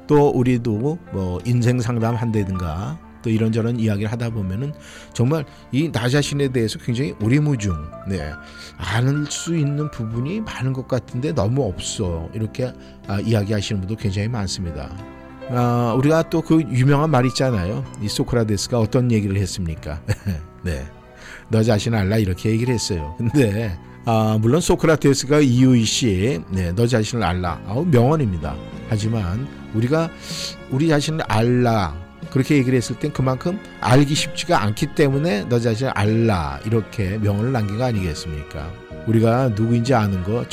또 0.08 0.30
우리도 0.30 0.98
뭐 1.12 1.38
인생 1.44 1.78
상담한다든가 1.80 2.98
또 3.22 3.30
이런저런 3.30 3.78
이야기를 3.78 4.10
하다 4.10 4.30
보면은 4.30 4.72
정말 5.12 5.44
이 5.70 5.92
나 5.92 6.08
자신에 6.08 6.48
대해서 6.48 6.78
굉장히 6.78 7.14
우리무중 7.20 7.72
네, 8.08 8.32
아는 8.78 9.24
수 9.28 9.56
있는 9.56 9.88
부분이 9.92 10.40
많은 10.40 10.72
것 10.72 10.88
같은데 10.88 11.32
너무 11.32 11.64
없어. 11.68 12.28
이렇게 12.32 12.72
아, 13.06 13.20
이야기하시는 13.20 13.80
분도 13.82 13.96
굉장히 13.96 14.28
많습니다. 14.28 14.90
아, 15.50 15.94
우리가 15.98 16.28
또 16.30 16.40
그 16.42 16.60
유명한 16.72 17.10
말 17.10 17.26
있잖아요. 17.26 17.84
이 18.00 18.08
소크라테스가 18.08 18.80
어떤 18.80 19.12
얘기를 19.12 19.36
했습니까? 19.36 20.00
네. 20.64 20.86
너 21.50 21.62
자신 21.62 21.94
알라 21.94 22.16
이렇게 22.18 22.50
얘기를 22.50 22.72
했어요. 22.72 23.14
근데 23.18 23.76
아, 24.04 24.38
물론 24.40 24.60
소크라테스가 24.60 25.40
이유이시 25.40 26.44
네, 26.52 26.72
너 26.72 26.86
자신을 26.86 27.24
알라 27.24 27.60
아우 27.66 27.84
명언입니다. 27.84 28.54
하지만 28.88 29.48
우리가 29.74 30.10
우리 30.70 30.88
자신을 30.88 31.24
알라 31.28 31.94
그렇게 32.30 32.56
얘기를 32.56 32.76
했을 32.76 32.98
땐 32.98 33.12
그만큼 33.12 33.58
알기 33.80 34.14
쉽지가 34.14 34.62
않기 34.62 34.94
때문에 34.94 35.44
너 35.48 35.58
자신을 35.60 35.92
알라 35.94 36.60
이렇게 36.66 37.16
명언을 37.18 37.52
남긴 37.52 37.78
거 37.78 37.84
아니겠습니까? 37.84 38.70
우리가 39.06 39.48
누구인지 39.50 39.94
아는 39.94 40.22
거 40.24 40.44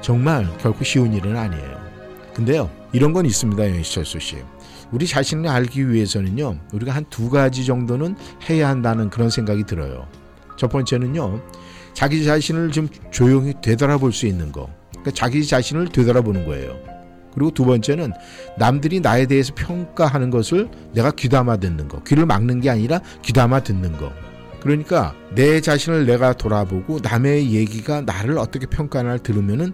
정, 0.00 0.22
말 0.22 0.46
결코 0.58 0.84
쉬운 0.84 1.12
일은 1.12 1.36
아니에요. 1.36 1.84
근데요 2.34 2.68
이런 2.92 3.12
건 3.12 3.26
있습니다 3.26 3.68
영희철수 3.70 4.20
씨. 4.20 4.36
우리 4.92 5.06
자신을 5.06 5.48
알기 5.48 5.90
위해서는요 5.90 6.58
우리가 6.72 6.92
한 6.92 7.04
두 7.10 7.30
가지 7.30 7.64
정도는 7.64 8.16
해야 8.50 8.68
한다는 8.68 9.08
그런 9.10 9.30
생각이 9.30 9.64
들어요. 9.64 10.06
첫 10.56 10.68
번째는요 10.68 11.40
자기 11.92 12.24
자신을 12.24 12.70
좀 12.72 12.88
조용히 13.10 13.54
되돌아볼 13.62 14.12
수 14.12 14.26
있는 14.26 14.52
거. 14.52 14.68
그러니까 14.90 15.10
자기 15.12 15.44
자신을 15.46 15.88
되돌아보는 15.88 16.44
거예요. 16.46 16.76
그리고 17.34 17.50
두 17.50 17.64
번째는 17.64 18.12
남들이 18.58 19.00
나에 19.00 19.26
대해서 19.26 19.52
평가하는 19.54 20.30
것을 20.30 20.68
내가 20.92 21.10
귀담아 21.10 21.58
듣는 21.58 21.88
거. 21.88 22.02
귀를 22.04 22.26
막는 22.26 22.60
게 22.60 22.70
아니라 22.70 23.00
귀담아 23.22 23.60
듣는 23.64 23.96
거. 23.98 24.12
그러니까 24.60 25.14
내 25.34 25.60
자신을 25.60 26.06
내가 26.06 26.32
돌아보고 26.32 27.00
남의 27.02 27.52
얘기가 27.52 28.00
나를 28.02 28.38
어떻게 28.38 28.66
평가하나 28.66 29.18
들으면은 29.18 29.72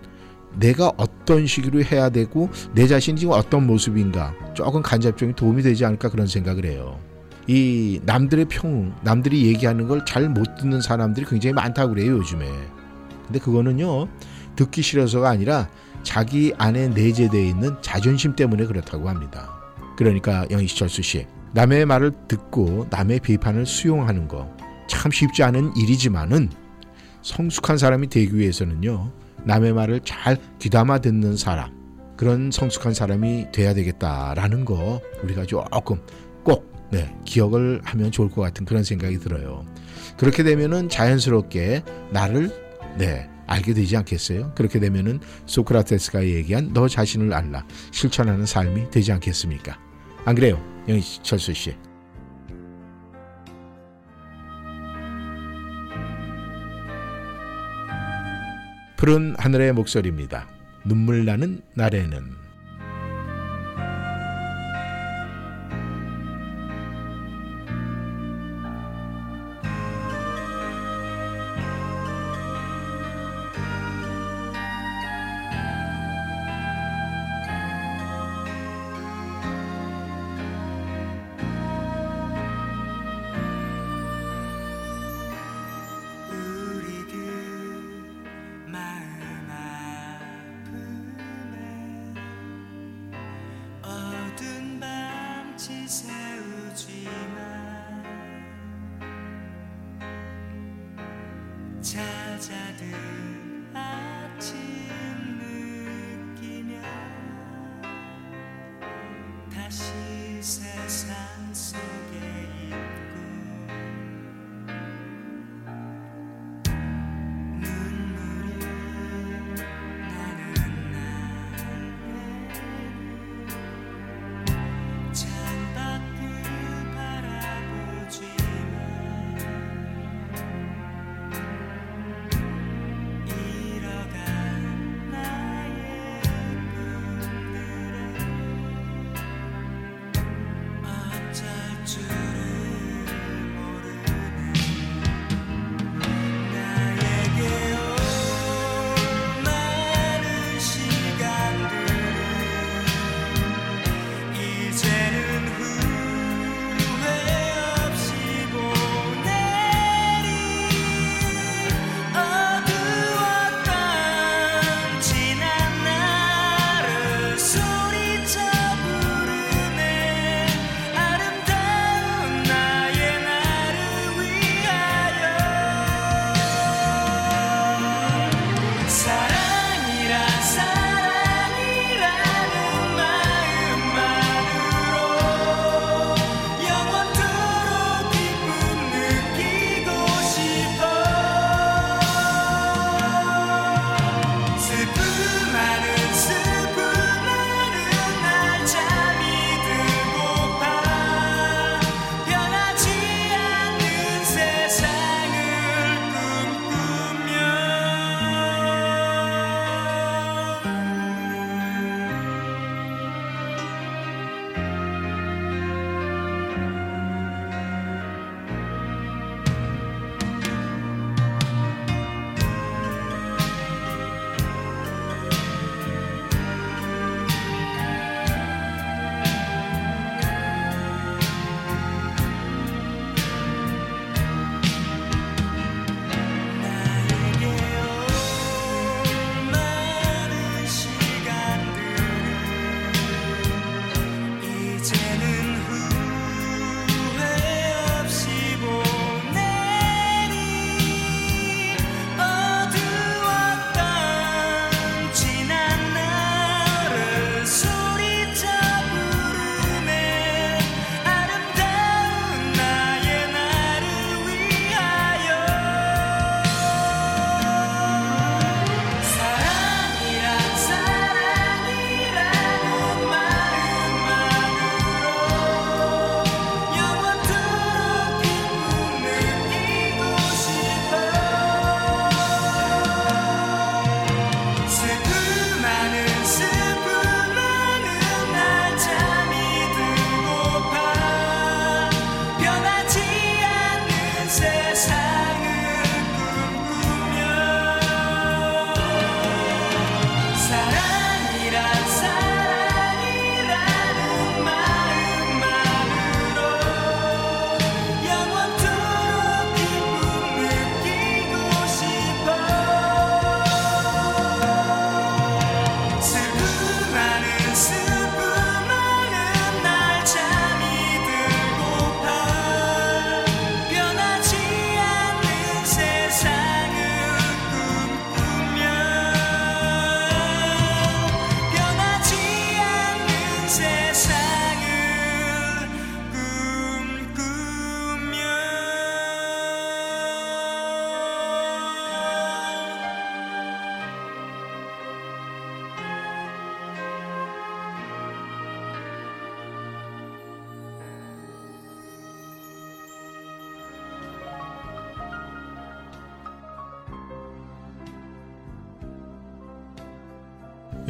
내가 0.59 0.91
어떤 0.97 1.47
식으로 1.47 1.85
해야 1.85 2.11
되고 2.11 2.49
내 2.75 2.89
자신이 2.89 3.21
지금 3.21 3.35
어떤 3.35 3.69
모습인가 3.69 4.35
조금 4.55 4.83
간접적인 4.83 5.37
도움이 5.37 5.63
되지 5.63 5.85
않을까 5.85 6.09
그런 6.09 6.27
생각을 6.27 6.65
해요. 6.65 6.99
이 7.47 8.01
남들의 8.05 8.47
평, 8.49 8.93
남들이 9.05 9.47
얘기하는 9.47 9.87
걸 9.87 10.05
잘 10.05 10.29
못 10.29 10.57
듣는 10.57 10.81
사람들이 10.81 11.27
굉장히 11.27 11.53
많다고 11.55 11.95
그래요, 11.95 12.17
요즘에. 12.19 12.47
근데 13.27 13.39
그거는요, 13.41 14.09
듣기 14.57 14.83
싫어서가 14.83 15.31
아니라 15.31 15.69
자기 16.03 16.53
안에 16.59 16.89
내재되어 16.89 17.41
있는 17.43 17.77
자존심 17.83 18.35
때문에 18.35 18.67
그렇다고 18.67 19.09
합니다. 19.09 19.51
그러니까 19.97 20.47
영희철수 20.51 21.03
씨, 21.03 21.27
남의 21.53 21.87
말을 21.87 22.13
듣고 22.31 22.87
남의 22.91 23.21
비판을 23.21 23.67
수용하는 23.67 24.29
거 24.29 24.49
참 24.93 25.13
쉽지 25.13 25.45
않은 25.45 25.73
일이지만은 25.77 26.51
성숙한 27.23 27.79
사람이 27.79 28.09
되기 28.09 28.35
위해서는요, 28.37 29.13
남의 29.45 29.73
말을 29.73 30.01
잘 30.05 30.37
귀담아 30.59 30.99
듣는 30.99 31.37
사람, 31.37 31.71
그런 32.17 32.51
성숙한 32.51 32.93
사람이 32.93 33.53
돼야 33.53 33.73
되겠다라는 33.73 34.65
거 34.65 35.01
우리가 35.23 35.45
조금 35.47 36.01
꼭 36.43 36.73
네, 36.91 37.15
기억을 37.25 37.81
하면 37.85 38.11
좋을 38.11 38.31
것 38.31 38.43
같은 38.43 38.67
그런 38.67 38.83
생각이 38.83 39.21
들어요. 39.21 39.65
그렇게 40.17 40.43
되면은 40.43 40.89
자연스럽게 40.89 41.85
나를 42.11 42.51
네, 42.99 43.31
알게 43.51 43.75
되지 43.75 43.97
않겠어요? 43.97 44.53
그렇게 44.55 44.79
되면은 44.79 45.19
소크라테스가 45.47 46.25
얘기한 46.25 46.73
너 46.73 46.87
자신을 46.87 47.33
알라 47.35 47.67
실천하는 47.91 48.47
삶이 48.47 48.91
되지 48.91 49.11
않겠습니까? 49.13 49.77
안 50.25 50.35
그래요? 50.37 50.59
영희철수 50.89 51.53
씨. 51.53 51.77
푸른 58.97 59.35
하늘의 59.37 59.73
목소리입니다. 59.73 60.47
눈물 60.87 61.25
나는 61.25 61.61
날에는 61.75 62.50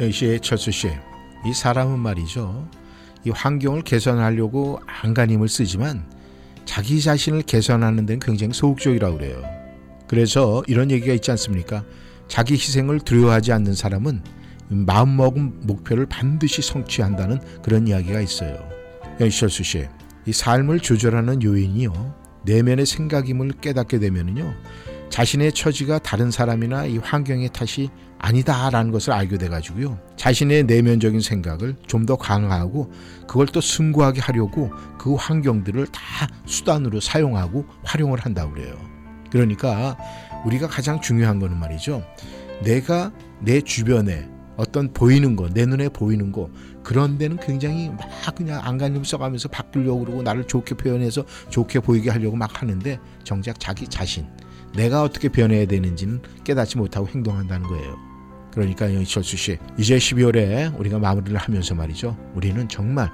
씨, 0.09 0.39
철수 0.41 0.71
씨, 0.71 0.87
이 1.45 1.53
사람은 1.53 1.99
말이죠. 1.99 2.67
이 3.25 3.29
환경을 3.29 3.83
개선하려고 3.83 4.79
안간힘을 5.03 5.47
쓰지만 5.49 6.09
자기 6.65 7.01
자신을 7.01 7.43
개선하는 7.43 8.05
데는 8.05 8.19
굉장히 8.19 8.53
소극적이라고 8.53 9.17
그래요. 9.17 9.43
그래서 10.07 10.63
이런 10.67 10.89
얘기가 10.89 11.13
있지 11.13 11.29
않습니까? 11.31 11.83
자기 12.27 12.53
희생을 12.53 13.01
두려워하지 13.01 13.51
않는 13.51 13.75
사람은 13.75 14.21
마음먹은 14.69 15.67
목표를 15.67 16.05
반드시 16.05 16.61
성취한다는 16.61 17.39
그런 17.61 17.87
이야기가 17.87 18.21
있어요. 18.21 18.55
연철수 19.19 19.63
네, 19.63 19.63
씨, 19.63 19.87
이 20.25 20.33
삶을 20.33 20.79
조절하는 20.79 21.43
요인이요. 21.43 22.15
내면의 22.45 22.85
생각임을 22.85 23.51
깨닫게 23.61 23.99
되면요. 23.99 24.43
은 24.45 24.53
자신의 25.11 25.51
처지가 25.51 25.99
다른 25.99 26.31
사람이나 26.31 26.85
이 26.85 26.97
환경의 26.97 27.49
탓이 27.51 27.89
아니다라는 28.17 28.91
것을 28.91 29.11
알게 29.11 29.37
돼가지고요. 29.37 29.99
자신의 30.15 30.63
내면적인 30.63 31.21
생각을 31.21 31.75
좀 31.87 32.01
더 32.05 32.15
강화하고 32.15 32.91
그걸 33.27 33.45
또 33.45 33.61
승부하게 33.61 34.21
하려고 34.21 34.71
그 34.97 35.13
환경들을 35.13 35.85
다 35.87 36.27
수단으로 36.47 36.99
사용하고 36.99 37.63
활용을 37.83 38.19
한다고 38.21 38.53
그래요. 38.55 38.75
그러니까 39.31 39.95
우리가 40.47 40.67
가장 40.67 40.99
중요한 40.99 41.37
거는 41.39 41.55
말이죠. 41.59 42.01
내가 42.63 43.11
내 43.39 43.61
주변에 43.61 44.27
어떤 44.57 44.91
보이는 44.93 45.35
거, 45.35 45.47
내 45.49 45.67
눈에 45.67 45.89
보이는 45.89 46.31
거, 46.31 46.49
그런 46.83 47.19
데는 47.19 47.37
굉장히 47.37 47.89
막 47.89 48.09
그냥 48.35 48.59
안간힘 48.63 49.03
써가면서 49.03 49.49
바꾸려고 49.49 49.99
그러고 49.99 50.23
나를 50.23 50.47
좋게 50.47 50.75
표현해서 50.75 51.23
좋게 51.49 51.81
보이게 51.81 52.09
하려고 52.09 52.35
막 52.35 52.63
하는데 52.63 52.97
정작 53.23 53.59
자기 53.59 53.87
자신, 53.87 54.25
내가 54.75 55.03
어떻게 55.03 55.29
변해야 55.29 55.65
되는지는 55.65 56.21
깨닫지 56.43 56.77
못하고 56.77 57.07
행동한다는 57.07 57.67
거예요. 57.67 57.97
그러니까 58.53 58.87
이철수 58.87 59.37
씨, 59.37 59.57
이제 59.77 59.97
12월에 59.97 60.77
우리가 60.79 60.99
마무리를 60.99 61.37
하면서 61.37 61.75
말이죠. 61.75 62.17
우리는 62.33 62.67
정말 62.69 63.09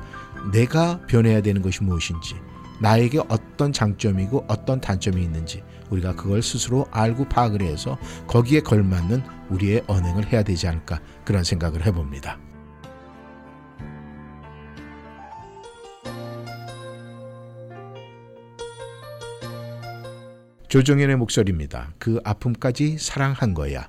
내가 0.52 1.00
변해야 1.08 1.42
되는 1.42 1.62
것이 1.62 1.84
무엇인지, 1.84 2.36
나에게 2.82 3.20
어떤 3.30 3.74
장점이고 3.74 4.46
어떤 4.48 4.80
단점이 4.80 5.22
있는지 5.22 5.64
우리가 5.90 6.16
그걸 6.16 6.44
스스로 6.44 6.86
알고 6.92 7.26
파악을 7.30 7.62
해서 7.64 7.98
거기에 8.28 8.62
걸맞는 8.62 9.24
우리의 9.50 9.84
언행을 9.88 10.32
해야 10.32 10.44
되지 10.44 10.68
않을까 10.68 11.02
그런 11.26 11.44
생각을 11.44 11.86
해봅니다. 11.88 12.38
조정현의 20.70 21.16
목소리입니다. 21.16 21.94
그 21.98 22.20
아픔까지 22.26 22.98
사랑한 23.00 23.54
거야. 23.54 23.88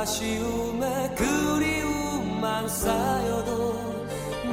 아쉬움에 0.00 1.10
그리움만 1.14 2.66
쌓여도 2.66 3.74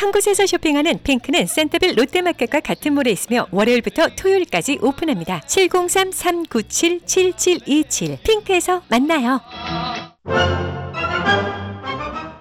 한 0.00 0.12
곳에서 0.12 0.46
쇼핑하는 0.46 1.00
핑크는 1.04 1.44
센터빌 1.44 1.92
롯데마켓과 1.94 2.60
같은 2.60 2.94
몰에 2.94 3.10
있으며 3.12 3.46
월요일부터 3.50 4.16
토요일까지 4.18 4.78
오픈합니다. 4.80 5.40
703-397-7727 5.40 8.22
핑크에서 8.22 8.80
만나요. 8.88 9.42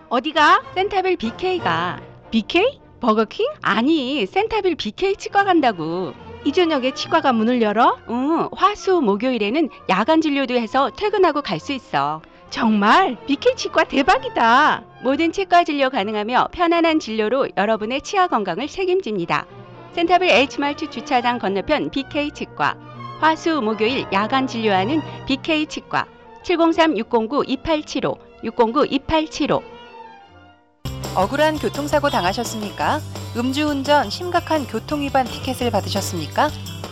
어디가? 0.08 0.64
센타빌 0.74 1.18
BK가. 1.18 2.00
BK? 2.32 2.80
버거킹? 3.02 3.46
아니, 3.62 4.26
센타빌 4.26 4.76
BK 4.76 5.18
치과 5.18 5.44
간다고. 5.44 6.14
이저녁에 6.46 6.94
치과가 6.94 7.34
문을 7.34 7.62
열어? 7.62 7.98
응, 8.10 8.48
화수 8.54 9.02
목요일에는 9.02 9.68
야간 9.90 10.22
진료도 10.22 10.54
해서 10.54 10.90
퇴근하고 10.98 11.42
갈 11.42 11.60
수 11.60 11.74
있어. 11.74 12.22
정말 12.50 13.16
BK 13.28 13.56
치과 13.56 13.84
대박이다. 13.84 14.82
모든 15.04 15.32
치과 15.32 15.64
진료 15.64 15.90
가능하며 15.90 16.50
편안한 16.52 17.00
진료로 17.00 17.48
여러분의 17.56 18.02
치아 18.02 18.28
건강을 18.28 18.68
책임집니다. 18.68 19.46
센타빌 19.94 20.30
H마트 20.30 20.90
주차장 20.90 21.40
건너편 21.40 21.90
BK 21.90 22.32
치과. 22.32 22.76
화수 23.20 23.62
목요일 23.62 24.08
야간 24.12 24.48
진료하는 24.48 25.02
BK 25.28 25.68
치과. 25.68 26.06
703-609-2875, 26.44 28.18
609-2875. 28.44 29.62
억울한 31.16 31.58
교통사고 31.58 32.10
당하셨습니까? 32.10 33.00
음주운전 33.36 34.10
심각한 34.10 34.66
교통위반 34.66 35.26
티켓을 35.26 35.70
받으셨습니까? 35.72 36.50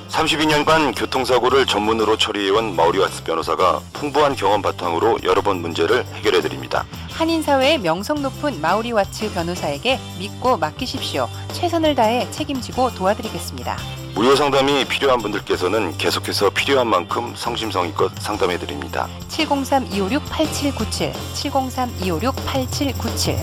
32년간 0.09 0.97
교통사고를 0.97 1.65
전문으로 1.65 2.17
처리해온 2.17 2.75
마우리와스 2.75 3.23
변호사가 3.23 3.81
풍부한 3.93 4.35
경험 4.35 4.61
바탕으로 4.61 5.19
여러 5.23 5.41
번 5.41 5.61
문제를 5.61 6.05
해결해 6.15 6.41
드립니다. 6.41 6.85
한인사회의 7.11 7.79
명성 7.79 8.21
높은 8.21 8.61
마우리 8.61 8.91
와츠 8.91 9.31
변호사에게 9.33 9.99
믿고 10.19 10.57
맡기십시오. 10.57 11.27
최선을 11.53 11.95
다해 11.95 12.29
책임지고 12.31 12.93
도와드리겠습니다. 12.95 13.77
무료 14.15 14.35
상담이 14.35 14.85
필요한 14.85 15.19
분들께서는 15.19 15.97
계속해서 15.97 16.49
필요한 16.51 16.87
만큼 16.87 17.33
성심성의껏 17.35 18.17
상담해 18.19 18.57
드립니다. 18.57 19.07
703-256-8797, 19.29 21.13
703-256-8797. 22.39 23.41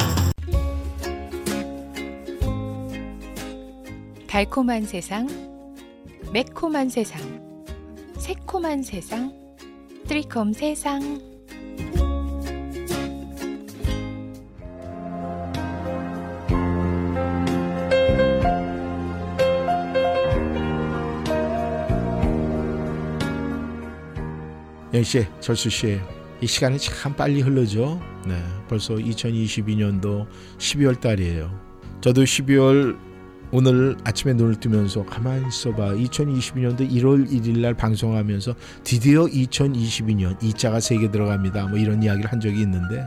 달콤한 4.28 4.84
세상 4.84 5.53
매콤한 6.34 6.88
세상, 6.88 7.64
새콤한 8.18 8.82
세상, 8.82 9.32
트리콤 10.08 10.52
세상. 10.52 11.00
영씨, 24.92 25.28
절수 25.38 25.70
씨, 25.70 26.00
이 26.40 26.46
시간이 26.48 26.78
참 26.80 27.14
빨리 27.14 27.42
흘러죠. 27.42 28.00
네, 28.26 28.34
벌써 28.68 28.94
2022년도 28.96 30.26
12월 30.58 31.00
달이에요. 31.00 31.48
저도 32.00 32.24
12월 32.24 33.13
오늘 33.52 33.96
아침에 34.04 34.32
눈을 34.34 34.56
뜨면서 34.58 35.04
가만히 35.04 35.46
있어봐. 35.48 35.92
2022년도 35.92 36.90
1월 36.90 37.30
1일 37.30 37.58
날 37.60 37.74
방송하면서 37.74 38.54
드디어 38.82 39.24
2022년 39.26 40.42
이자가 40.42 40.80
세게 40.80 41.10
들어갑니다. 41.10 41.66
뭐 41.68 41.78
이런 41.78 42.02
이야기를 42.02 42.30
한 42.30 42.40
적이 42.40 42.62
있는데 42.62 43.04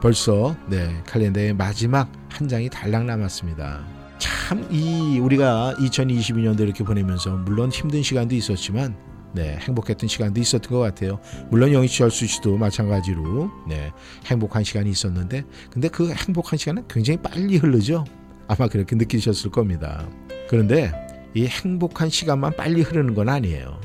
벌써 0.00 0.56
네 0.68 1.00
칼렌더의 1.06 1.54
마지막 1.54 2.10
한 2.30 2.48
장이 2.48 2.68
달랑 2.70 3.06
남았습니다. 3.06 3.84
참 4.18 4.34
이 4.70 5.18
우리가 5.20 5.74
2022년도 5.78 6.60
이렇게 6.60 6.84
보내면서 6.84 7.34
물론 7.36 7.70
힘든 7.72 8.02
시간도 8.02 8.34
있었지만 8.34 8.94
네, 9.32 9.56
행복했던 9.60 10.06
시간도 10.08 10.38
있었던 10.40 10.70
것 10.70 10.78
같아요. 10.80 11.18
물론 11.50 11.72
영희씨, 11.72 12.02
열수 12.02 12.26
씨도 12.26 12.56
마찬가지로 12.58 13.50
네, 13.68 13.90
행복한 14.26 14.62
시간이 14.62 14.90
있었는데, 14.90 15.44
근데 15.72 15.88
그 15.88 16.12
행복한 16.12 16.56
시간은 16.56 16.84
굉장히 16.88 17.18
빨리 17.20 17.56
흐르죠. 17.56 18.04
아마 18.48 18.68
그렇게 18.68 18.96
느끼셨을 18.96 19.50
겁니다. 19.50 20.06
그런데 20.48 20.92
이 21.34 21.46
행복한 21.46 22.10
시간만 22.10 22.54
빨리 22.56 22.82
흐르는 22.82 23.14
건 23.14 23.28
아니에요. 23.28 23.80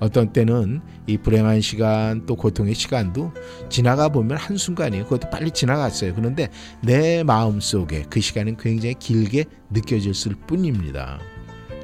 어떤 0.00 0.32
때는 0.32 0.80
이 1.08 1.18
불행한 1.18 1.60
시간 1.60 2.24
또 2.24 2.36
고통의 2.36 2.74
시간도 2.74 3.32
지나가 3.68 4.08
보면 4.08 4.36
한순간이에요. 4.36 5.04
그것도 5.04 5.30
빨리 5.30 5.50
지나갔어요. 5.50 6.14
그런데 6.14 6.48
내 6.82 7.24
마음 7.24 7.58
속에 7.58 8.04
그 8.08 8.20
시간은 8.20 8.58
굉장히 8.58 8.94
길게 8.94 9.44
느껴졌을 9.70 10.36
뿐입니다. 10.46 11.18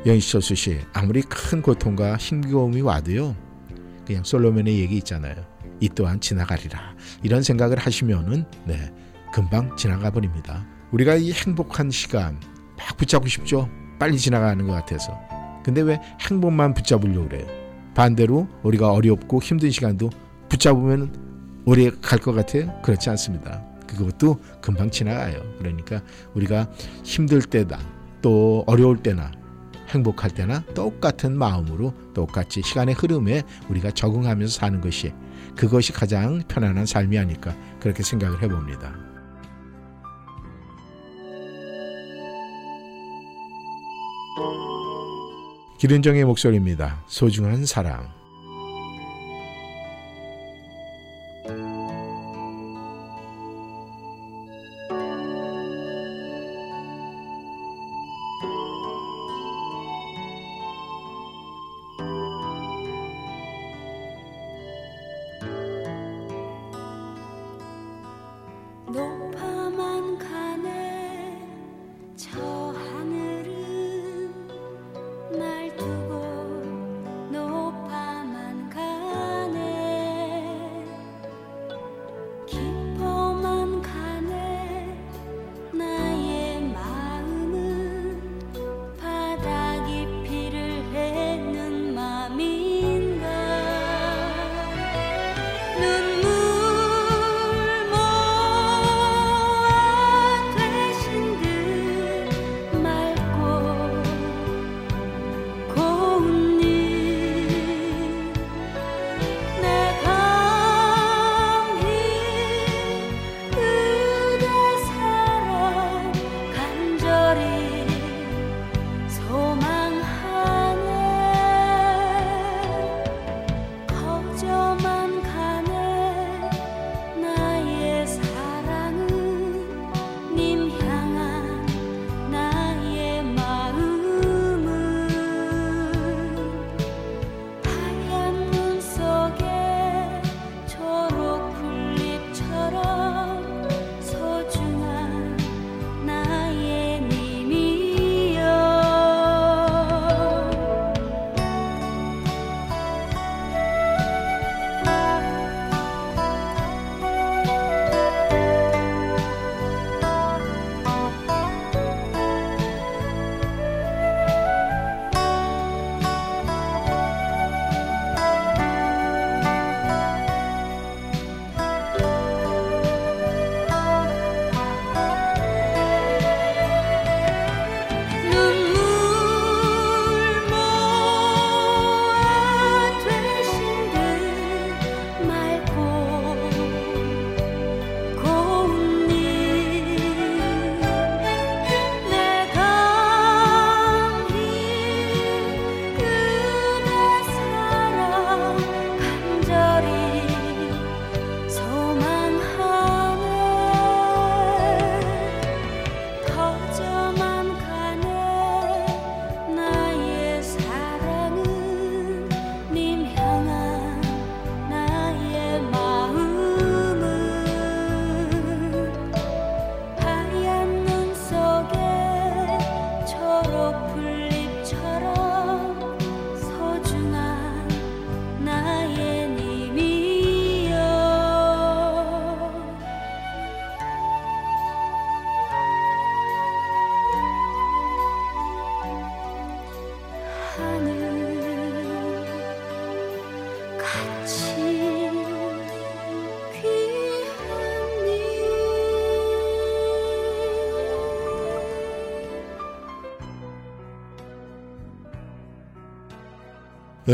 영시철수 0.07 0.55
씨, 0.55 0.79
아무리 0.93 1.23
큰 1.23 1.63
고통과 1.63 2.17
힘겨움이 2.19 2.83
와도요, 2.83 3.35
그냥 4.07 4.23
솔로몬의 4.23 4.79
얘기 4.79 4.97
있잖아요. 4.99 5.35
이 5.81 5.89
또한 5.89 6.21
지나가리라. 6.21 6.95
이런 7.23 7.43
생각을 7.43 7.79
하시면은, 7.79 8.45
네, 8.67 8.93
금방 9.35 9.75
지나가 9.77 10.11
버립니다. 10.11 10.67
우리가 10.95 11.17
이 11.17 11.33
행복한 11.33 11.91
시간 11.91 12.39
막 12.79 12.97
붙잡고 12.97 13.27
싶죠. 13.27 13.69
빨리 13.99 14.17
지나가는 14.17 14.65
것 14.65 14.73
같아서. 14.75 15.13
근데 15.65 15.81
왜 15.81 15.99
행복만 16.21 16.73
붙잡으려고 16.73 17.29
그래요? 17.29 17.47
반대로 17.97 18.47
우리가 18.63 18.93
어렵고 18.93 19.43
힘든 19.43 19.71
시간도 19.71 20.11
붙잡으면 20.49 21.65
오래 21.67 21.91
갈 22.01 22.21
것 22.21 22.33
같아요? 22.33 22.81
그렇지 22.83 23.11
않습니다. 23.11 23.65
그것도 23.89 24.41
금방 24.61 24.89
지나가요. 24.91 25.43
그러니까 25.59 26.01
우리가 26.35 26.71
힘들 27.03 27.43
때다 27.43 27.81
또 28.23 28.63
어려울 28.69 29.03
때나 29.03 29.33
행복할 29.89 30.31
때나 30.31 30.65
똑같은 30.75 31.37
마음으로 31.37 31.93
똑같이 32.15 32.63
시간의 32.63 32.95
흐름에 32.95 33.43
우리가 33.69 33.91
적응하면서 33.91 34.61
사는 34.61 34.81
것이 34.81 35.13
그것이 35.57 35.93
가장 35.93 36.43
편안한 36.47 36.87
삶이 36.87 37.19
아닐까 37.19 37.57
그렇게 37.81 38.03
생각을 38.05 38.43
해봅니다. 38.45 39.04
기른정의 45.79 46.25
목소리입니다. 46.25 47.03
소중한 47.07 47.67
사랑. 47.67 48.09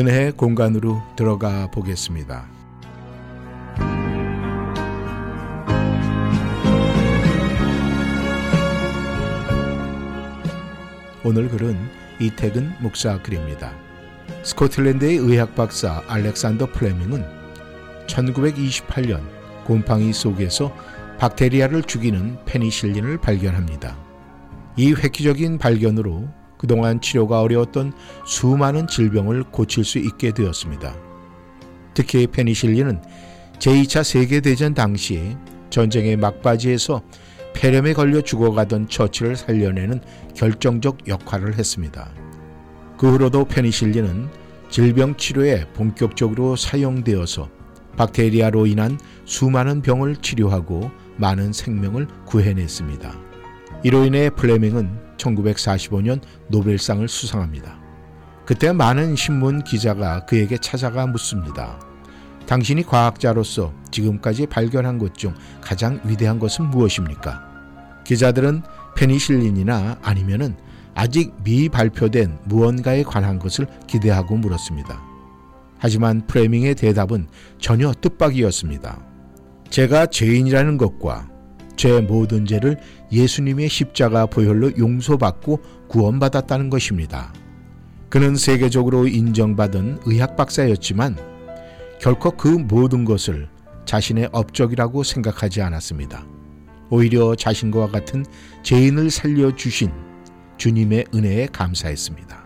은혜의 0.00 0.32
공간으로 0.32 1.02
들어가 1.14 1.70
보겠습니다. 1.70 2.46
오늘 11.22 11.50
글은 11.50 11.76
이태근 12.18 12.76
목사 12.80 13.20
글입니다. 13.20 13.74
스코틀랜드의 14.42 15.16
의학 15.18 15.54
박사 15.54 16.02
알렉산더 16.08 16.72
플레밍은 16.72 17.22
1928년 18.06 19.20
곰팡이 19.66 20.14
속에서 20.14 20.74
박테리아를 21.18 21.82
죽이는 21.82 22.38
페니실린을 22.46 23.18
발견합니다. 23.20 23.98
이 24.78 24.94
획기적인 24.94 25.58
발견으로 25.58 26.26
그동안 26.60 27.00
치료가 27.00 27.40
어려웠던 27.40 27.94
수많은 28.26 28.86
질병을 28.86 29.44
고칠 29.44 29.82
수 29.82 29.98
있게 29.98 30.32
되었습니다. 30.32 30.94
특히 31.94 32.26
페니실린은 32.26 33.00
제2차 33.58 34.04
세계대전 34.04 34.74
당시 34.74 35.38
전쟁의 35.70 36.18
막바지에서 36.18 37.00
폐렴에 37.54 37.94
걸려 37.94 38.20
죽어가던 38.20 38.90
처치를 38.90 39.36
살려내는 39.36 40.02
결정적 40.36 41.08
역할을 41.08 41.54
했습니다. 41.54 42.10
그 42.98 43.10
후로도 43.10 43.46
페니실린은 43.46 44.28
질병 44.68 45.16
치료에 45.16 45.64
본격적으로 45.68 46.56
사용되어서 46.56 47.48
박테리아로 47.96 48.66
인한 48.66 48.98
수많은 49.24 49.80
병을 49.80 50.16
치료하고 50.16 50.90
많은 51.16 51.54
생명을 51.54 52.06
구해냈습니다. 52.26 53.14
이로 53.82 54.04
인해 54.04 54.28
플레밍은 54.30 55.09
1945년 55.20 56.20
노벨상을 56.48 57.06
수상합니다. 57.06 57.78
그때 58.46 58.72
많은 58.72 59.16
신문 59.16 59.62
기자가 59.62 60.24
그에게 60.24 60.56
찾아가 60.58 61.06
묻습니다. 61.06 61.78
당신이 62.58 62.82
과학자로서 62.84 63.72
지금까지 63.92 64.46
발견한 64.46 64.98
것 64.98 65.10
중 65.14 65.34
가장 65.60 66.00
위대한 66.04 66.38
것은 66.38 66.70
무엇입니까? 66.70 67.48
기자들은 68.06 68.62
페니실린이나 68.96 69.98
아니면은 70.02 70.56
아직 70.94 71.34
미발표된 71.44 72.38
무언가에 72.44 73.02
관한 73.02 73.38
것을 73.38 73.66
기대하고 73.86 74.36
물었습니다. 74.36 74.98
하지만 75.78 76.26
프레밍의 76.26 76.74
대답은 76.76 77.28
전혀 77.58 77.92
뜻밖이었습니다. 77.92 78.98
제가 79.70 80.06
죄인이라는 80.06 80.78
것과 80.78 81.28
제 81.80 81.98
모든 82.02 82.44
죄를 82.44 82.76
예수님의 83.10 83.70
십자가 83.70 84.26
보혈로 84.26 84.76
용서받고 84.76 85.60
구원받았다는 85.88 86.68
것입니다. 86.68 87.32
그는 88.10 88.36
세계적으로 88.36 89.08
인정받은 89.08 90.00
의학 90.04 90.36
박사였지만 90.36 91.16
결코 91.98 92.32
그 92.32 92.48
모든 92.48 93.06
것을 93.06 93.48
자신의 93.86 94.28
업적이라고 94.30 95.02
생각하지 95.02 95.62
않았습니다. 95.62 96.26
오히려 96.90 97.34
자신과 97.34 97.86
같은 97.88 98.26
죄인을 98.62 99.10
살려주신 99.10 99.90
주님의 100.58 101.06
은혜에 101.14 101.46
감사했습니다. 101.50 102.44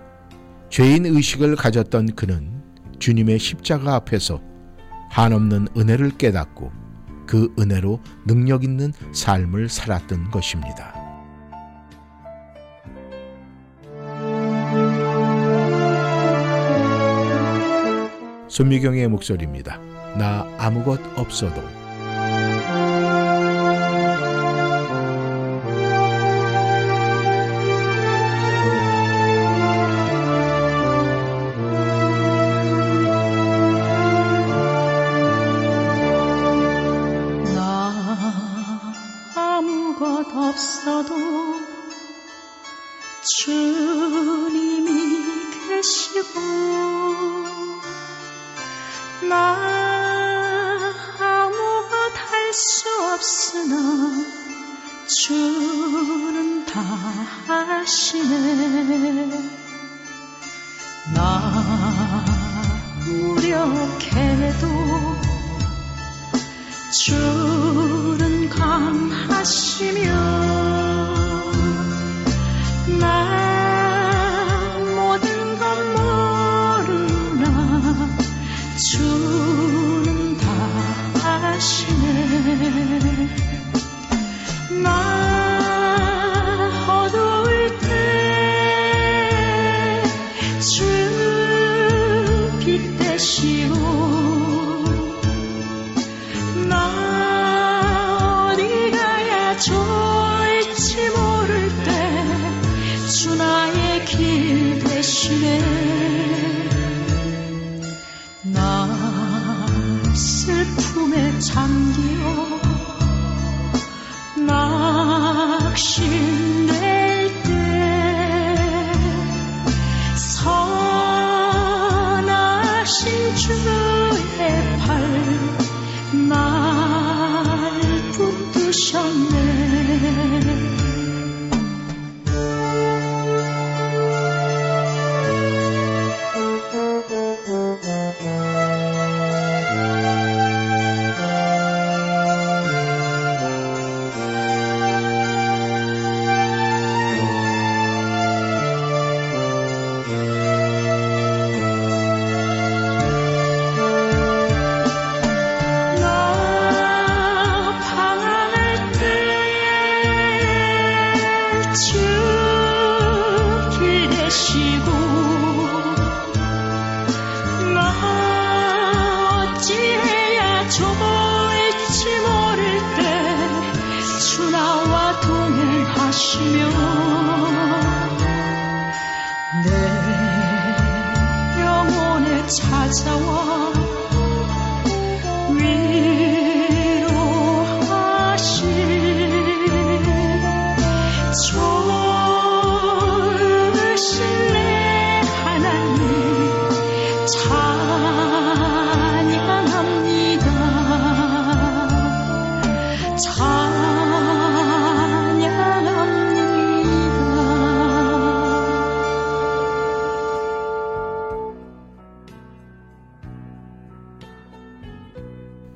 죄인 0.70 1.06
의식을 1.06 1.56
가졌던 1.56 2.14
그는 2.14 2.62
주님의 3.00 3.40
십자가 3.40 3.96
앞에서 3.96 4.40
한없는 5.10 5.66
은혜를 5.76 6.18
깨닫고 6.18 6.83
그 7.26 7.52
은혜로 7.58 8.00
능력 8.26 8.64
있는 8.64 8.92
삶을 9.12 9.68
살았던 9.68 10.30
것입니다. 10.30 11.02
손미경의 18.48 19.08
목소리입니다. 19.08 19.78
나 20.16 20.46
아무것 20.58 21.00
없어도 21.18 21.60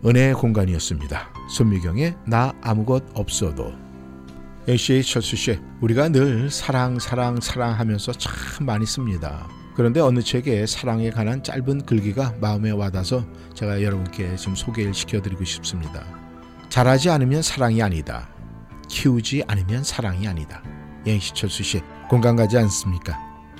은혜의 0.08 0.32
공간이었습니다. 0.34 1.34
손미경의 1.54 2.16
나 2.26 2.54
아무것 2.62 3.04
없어도 3.14 3.74
A씨의 4.66 5.02
철수씨 5.04 5.60
우리가 5.82 6.08
늘 6.08 6.48
사랑 6.50 6.98
사랑 6.98 7.40
사랑하면서 7.42 8.12
참 8.12 8.64
많이 8.64 8.86
씁니다. 8.86 9.46
그런데 9.76 10.00
어느 10.00 10.22
책에 10.22 10.64
사랑에 10.64 11.10
관한 11.10 11.42
짧은 11.44 11.84
글귀가 11.84 12.36
마음에 12.40 12.70
와닿아서 12.70 13.22
제가 13.52 13.82
여러분께 13.82 14.36
좀 14.36 14.56
소개를 14.56 14.94
시켜드리고 14.94 15.44
싶습니다. 15.44 16.04
잘하지 16.70 17.10
않으면 17.10 17.42
사랑이 17.42 17.82
아니다. 17.82 18.30
키우지 18.88 19.44
않으면 19.46 19.84
사랑이 19.84 20.26
아니다. 20.26 20.62
양시철수 21.06 21.62
씨 21.62 21.82
공감 22.08 22.34
가지 22.34 22.56
않습니까? 22.56 23.14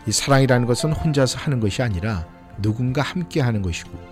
이 0.06 0.12
사랑이라는 0.12 0.66
것은 0.66 0.92
혼자서 0.92 1.40
하는 1.40 1.60
것이 1.60 1.82
아니라 1.82 2.24
누군가 2.62 3.02
함께 3.02 3.42
하는 3.42 3.60
것이고 3.60 4.07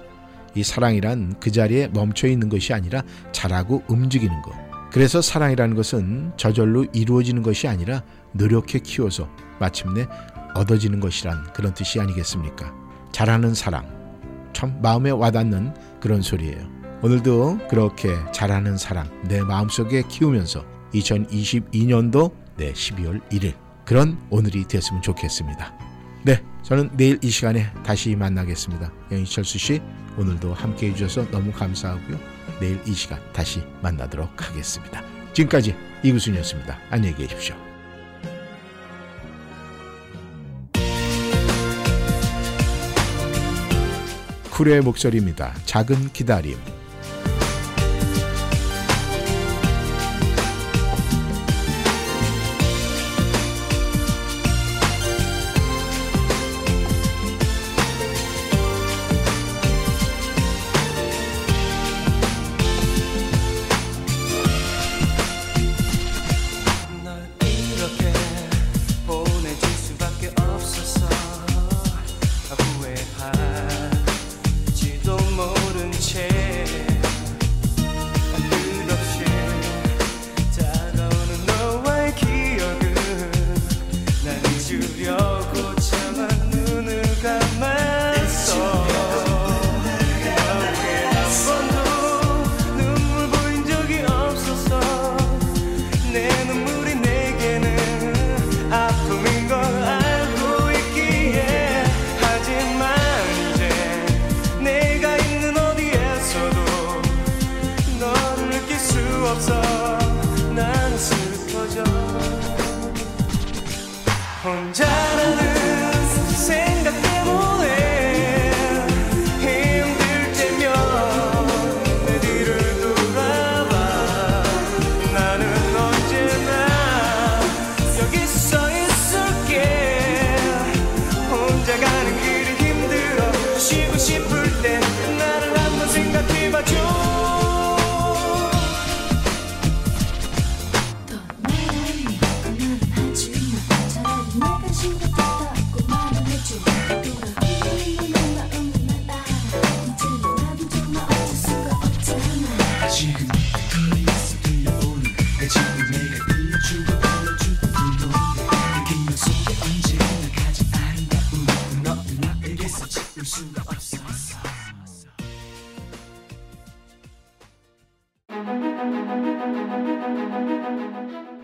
이 0.57 0.63
사랑이란 0.63 1.35
그 1.39 1.53
자리에 1.53 1.89
멈춰 1.89 2.27
있는 2.27 2.49
것이 2.49 2.73
아니라 2.73 3.03
자라고 3.31 3.83
움직이는 3.89 4.41
것. 4.41 4.53
그래서 4.91 5.21
사랑이라는 5.21 5.77
것은 5.77 6.33
저절로 6.39 6.85
이루어지는 6.95 7.43
것이 7.43 7.69
아니라 7.69 8.03
노력해 8.33 8.79
키워서 8.79 9.29
마침내 9.61 10.07
얻어지는 10.55 11.01
것이란 11.01 11.53
그런 11.53 11.75
뜻이 11.75 12.01
아니겠습니까? 12.01 12.73
자라는 13.13 13.53
사랑. 13.55 13.95
참 14.55 14.81
마음에 14.81 15.11
와닿는 15.11 15.75
그런 16.01 16.23
소리예요. 16.23 16.59
오늘도 17.03 17.69
그렇게 17.69 18.17
자라는 18.33 18.79
사랑 18.79 19.07
내 19.29 19.43
마음속에 19.43 20.03
키우면서 20.09 20.65
2022년도 20.95 22.33
내 22.57 22.73
12월 22.73 23.21
1일 23.31 23.53
그런 23.85 24.17
오늘이 24.31 24.65
됐으면 24.67 25.03
좋겠습니다. 25.03 25.75
네, 26.25 26.43
저는 26.63 26.89
내일 26.97 27.19
이 27.23 27.29
시간에 27.29 27.71
다시 27.85 28.17
만나겠습니다. 28.17 28.91
영희철수 29.13 29.59
씨 29.59 29.83
오늘도 30.17 30.55
함께 30.55 30.89
해주셔서 30.91 31.31
너무 31.31 31.53
감사하고요. 31.53 32.19
내일 32.59 32.81
이 32.87 32.93
시간 32.95 33.21
다시 33.33 33.63
만나도록 33.83 34.49
하겠습니다. 34.49 35.03
지금까지 35.35 35.75
이구순이었습니다. 36.03 36.79
안녕히 36.91 37.15
계십시오. 37.17 37.55
쿨의 44.51 44.81
목소리입니다. 44.81 45.53
작은 45.67 46.13
기다림. 46.15 46.76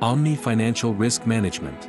Omni 0.00 0.36
Financial 0.36 0.94
Risk 0.94 1.26
Management 1.26 1.88